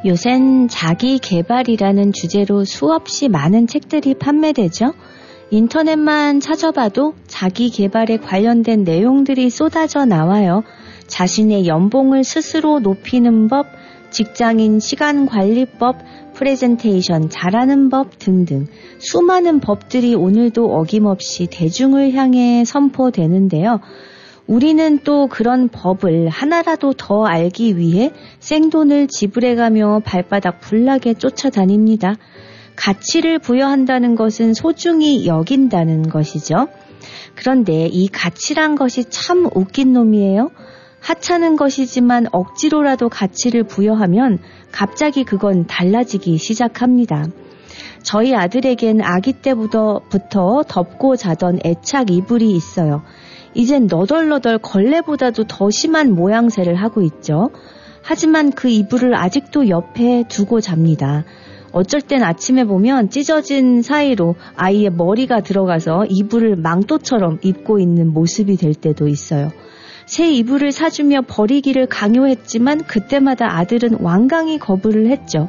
요샌 0.05 0.67
자기 0.67 1.21
개발이라는 1.21 2.13
주제로 2.13 2.65
수없이 2.65 3.29
많은 3.29 3.69
책들이 3.69 4.15
판매되죠. 4.15 4.95
인터넷만 5.51 6.41
찾아봐도 6.41 7.15
자기 7.29 7.71
개발에 7.71 8.17
관련된 8.17 8.83
내용들이 8.83 9.49
쏟아져 9.49 10.05
나와요. 10.05 10.65
자신의 11.07 11.69
연봉을 11.69 12.25
스스로 12.25 12.81
높이는 12.81 13.47
법, 13.47 13.67
직장인 14.11 14.81
시간 14.81 15.25
관리법, 15.25 15.99
프레젠테이션 16.35 17.31
잘하는 17.31 17.89
법 17.89 18.19
등등 18.19 18.67
수많은 18.99 19.61
법들이 19.61 20.17
오늘도 20.17 20.75
어김없이 20.75 21.47
대중을 21.47 22.15
향해 22.15 22.65
선포되는데요. 22.65 23.79
우리는 24.47 24.99
또 25.05 25.29
그런 25.29 25.69
법을 25.69 26.29
하나라도 26.29 26.93
더 26.93 27.25
알기 27.25 27.77
위해 27.77 28.13
생돈을 28.41 29.09
지불해가며 29.09 30.03
발바닥 30.05 30.61
불나게 30.61 31.15
쫓아다닙니다. 31.15 32.17
가치를 32.77 33.39
부여한다는 33.39 34.17
것은 34.17 34.55
소중히 34.55 35.27
여긴다는 35.27 36.09
것이죠. 36.09 36.69
그런데 37.35 37.87
이 37.87 38.09
가치란 38.09 38.75
것이 38.75 39.05
참 39.05 39.49
웃긴 39.55 39.93
놈이에요. 39.93 40.51
하찮은 41.01 41.57
것이지만 41.57 42.27
억지로라도 42.31 43.09
가치를 43.09 43.65
부여하면 43.65 44.39
갑자기 44.71 45.25
그건 45.25 45.67
달라지기 45.67 46.39
시작합니다. 46.39 47.27
저희 48.03 48.35
아들에겐 48.35 49.01
아기 49.03 49.33
때부터 49.33 50.03
덮고 50.69 51.17
자던 51.17 51.61
애착 51.65 52.11
이불이 52.11 52.51
있어요. 52.53 53.03
이젠 53.55 53.87
너덜너덜 53.87 54.59
걸레보다도 54.59 55.45
더 55.45 55.71
심한 55.71 56.15
모양새를 56.15 56.75
하고 56.75 57.03
있죠. 57.03 57.51
하지만 58.03 58.51
그 58.51 58.69
이불을 58.69 59.15
아직도 59.15 59.69
옆에 59.69 60.25
두고 60.29 60.61
잡니다. 60.61 61.25
어쩔 61.73 62.01
땐 62.01 62.23
아침에 62.23 62.65
보면 62.65 63.11
찢어진 63.11 63.83
사이로 63.83 64.35
아이의 64.57 64.91
머리가 64.91 65.41
들어가서 65.41 66.07
이불을 66.09 66.57
망토처럼 66.57 67.39
입고 67.43 67.79
있는 67.79 68.13
모습이 68.13 68.57
될 68.57 68.75
때도 68.75 69.09
있어요. 69.09 69.51
새 70.05 70.31
이불을 70.31 70.73
사주며 70.73 71.23
버리기를 71.23 71.87
강요했지만 71.87 72.85
그때마다 72.85 73.57
아들은 73.57 73.99
완강히 74.01 74.59
거부를 74.59 75.09
했죠. 75.09 75.49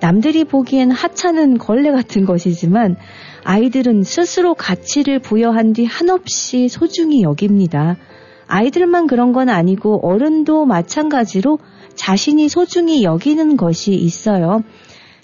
남들이 0.00 0.44
보기엔 0.44 0.90
하찮은 0.90 1.58
걸레 1.58 1.90
같은 1.90 2.24
것이지만 2.26 2.96
아이들은 3.48 4.02
스스로 4.02 4.54
가치를 4.54 5.20
부여한 5.20 5.72
뒤 5.72 5.84
한없이 5.84 6.68
소중히 6.68 7.22
여깁니다. 7.22 7.96
아이들만 8.48 9.06
그런 9.06 9.32
건 9.32 9.48
아니고 9.48 10.04
어른도 10.04 10.66
마찬가지로 10.66 11.60
자신이 11.94 12.48
소중히 12.48 13.04
여기는 13.04 13.56
것이 13.56 13.94
있어요. 13.94 14.64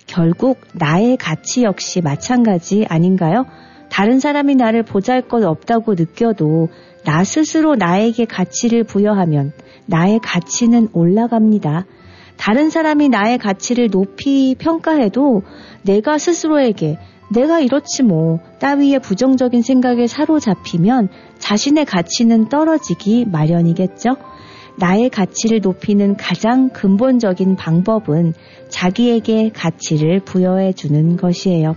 결국 0.07 0.61
나의 0.73 1.17
가치 1.17 1.65
역시 1.65 2.01
마찬가지 2.01 2.87
아닌가요? 2.89 3.45
다른 3.91 4.21
사람이 4.21 4.55
나를 4.55 4.85
보잘 4.85 5.23
것 5.23 5.43
없다고 5.43 5.95
느껴도 5.95 6.69
나 7.05 7.25
스스로 7.25 7.75
나에게 7.75 8.27
가치를 8.27 8.85
부여하면 8.85 9.53
나의 9.87 10.21
가치는 10.23 10.91
올라갑니다. 10.93 11.87
다른 12.37 12.71
사람이 12.71 13.09
나의 13.09 13.39
가치를 13.39 13.91
높이 13.91 14.55
평가해도 14.57 15.43
내가 15.83 16.19
스스로에게 16.19 16.99
내가 17.33 17.61
이렇지 17.61 18.03
뭐 18.03 18.39
따위의 18.59 19.01
부정적인 19.01 19.63
생각에 19.63 20.07
사로잡히면 20.07 21.09
자신의 21.39 21.85
가치는 21.85 22.49
떨어지기 22.49 23.27
마련이겠죠. 23.27 24.17
나의 24.79 25.11
가치를 25.11 25.61
높이는 25.61 26.17
가장 26.17 26.71
근본적인 26.71 27.57
방법은 27.57 28.33
자기에게 28.69 29.51
가치를 29.51 30.21
부여해 30.21 30.73
주는 30.73 31.17
것이에요. 31.17 31.77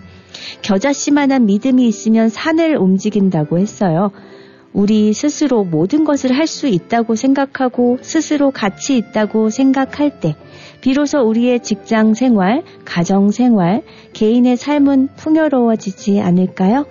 겨자씨만한 0.61 1.45
믿음이 1.45 1.87
있으면 1.87 2.29
산을 2.29 2.77
움직인다고 2.77 3.57
했어요. 3.57 4.11
우리 4.75 5.13
스스로 5.13 5.63
모든 5.63 6.03
것을 6.03 6.37
할 6.37 6.45
수 6.47 6.67
있다고 6.67 7.15
생각하고 7.15 7.97
스스로 8.01 8.51
가치 8.51 8.97
있다고 8.97 9.49
생각할 9.49 10.19
때 10.19 10.35
비로소 10.81 11.21
우리의 11.21 11.61
직장 11.61 12.13
생활, 12.13 12.61
가정 12.85 13.31
생활, 13.31 13.81
개인의 14.13 14.57
삶은 14.57 15.09
풍요로워지지 15.15 16.19
않을까요? 16.19 16.85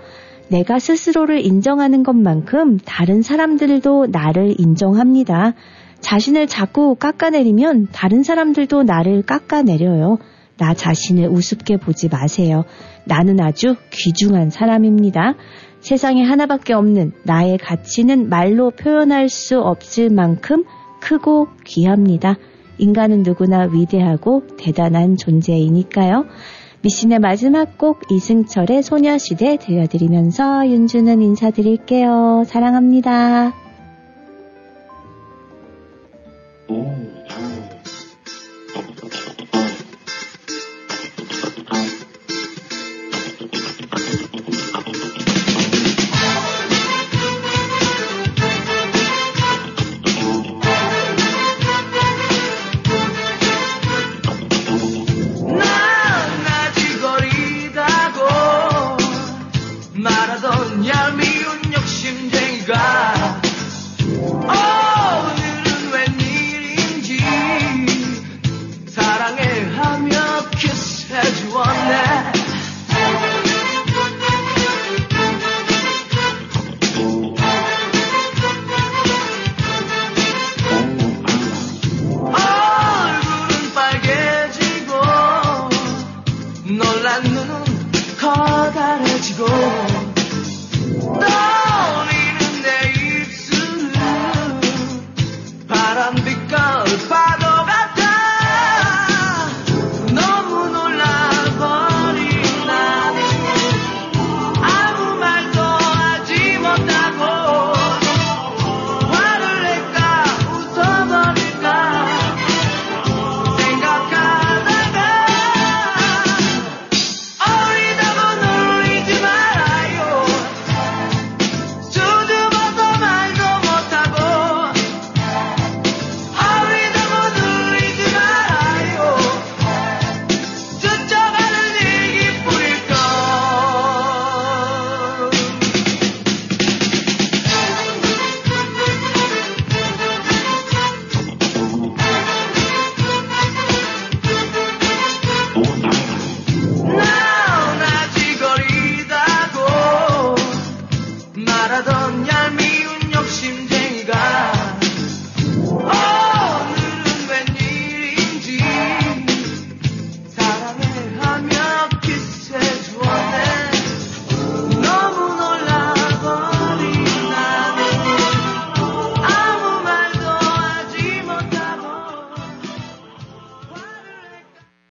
내가 0.48 0.78
스스로를 0.78 1.44
인정하는 1.44 2.02
것만큼 2.02 2.78
다른 2.84 3.22
사람들도 3.22 4.08
나를 4.10 4.54
인정합니다. 4.58 5.54
자신을 6.00 6.48
자꾸 6.48 6.96
깎아내리면 6.96 7.88
다른 7.92 8.22
사람들도 8.22 8.82
나를 8.82 9.22
깎아내려요. 9.22 10.18
나 10.56 10.74
자신을 10.74 11.28
우습게 11.28 11.76
보지 11.76 12.08
마세요. 12.08 12.64
나는 13.04 13.40
아주 13.40 13.76
귀중한 13.90 14.50
사람입니다. 14.50 15.34
세상에 15.84 16.22
하나밖에 16.22 16.72
없는 16.72 17.12
나의 17.24 17.58
가치는 17.58 18.30
말로 18.30 18.70
표현할 18.70 19.28
수 19.28 19.60
없을 19.60 20.08
만큼 20.08 20.64
크고 21.02 21.48
귀합니다. 21.66 22.38
인간은 22.78 23.22
누구나 23.22 23.68
위대하고 23.70 24.46
대단한 24.56 25.18
존재이니까요. 25.18 26.24
미신의 26.80 27.18
마지막 27.18 27.76
곡 27.76 28.00
이승철의 28.10 28.82
소녀시대 28.82 29.58
들려드리면서 29.58 30.66
윤주는 30.68 31.20
인사드릴게요. 31.20 32.44
사랑합니다. 32.46 33.52
난 36.66 37.13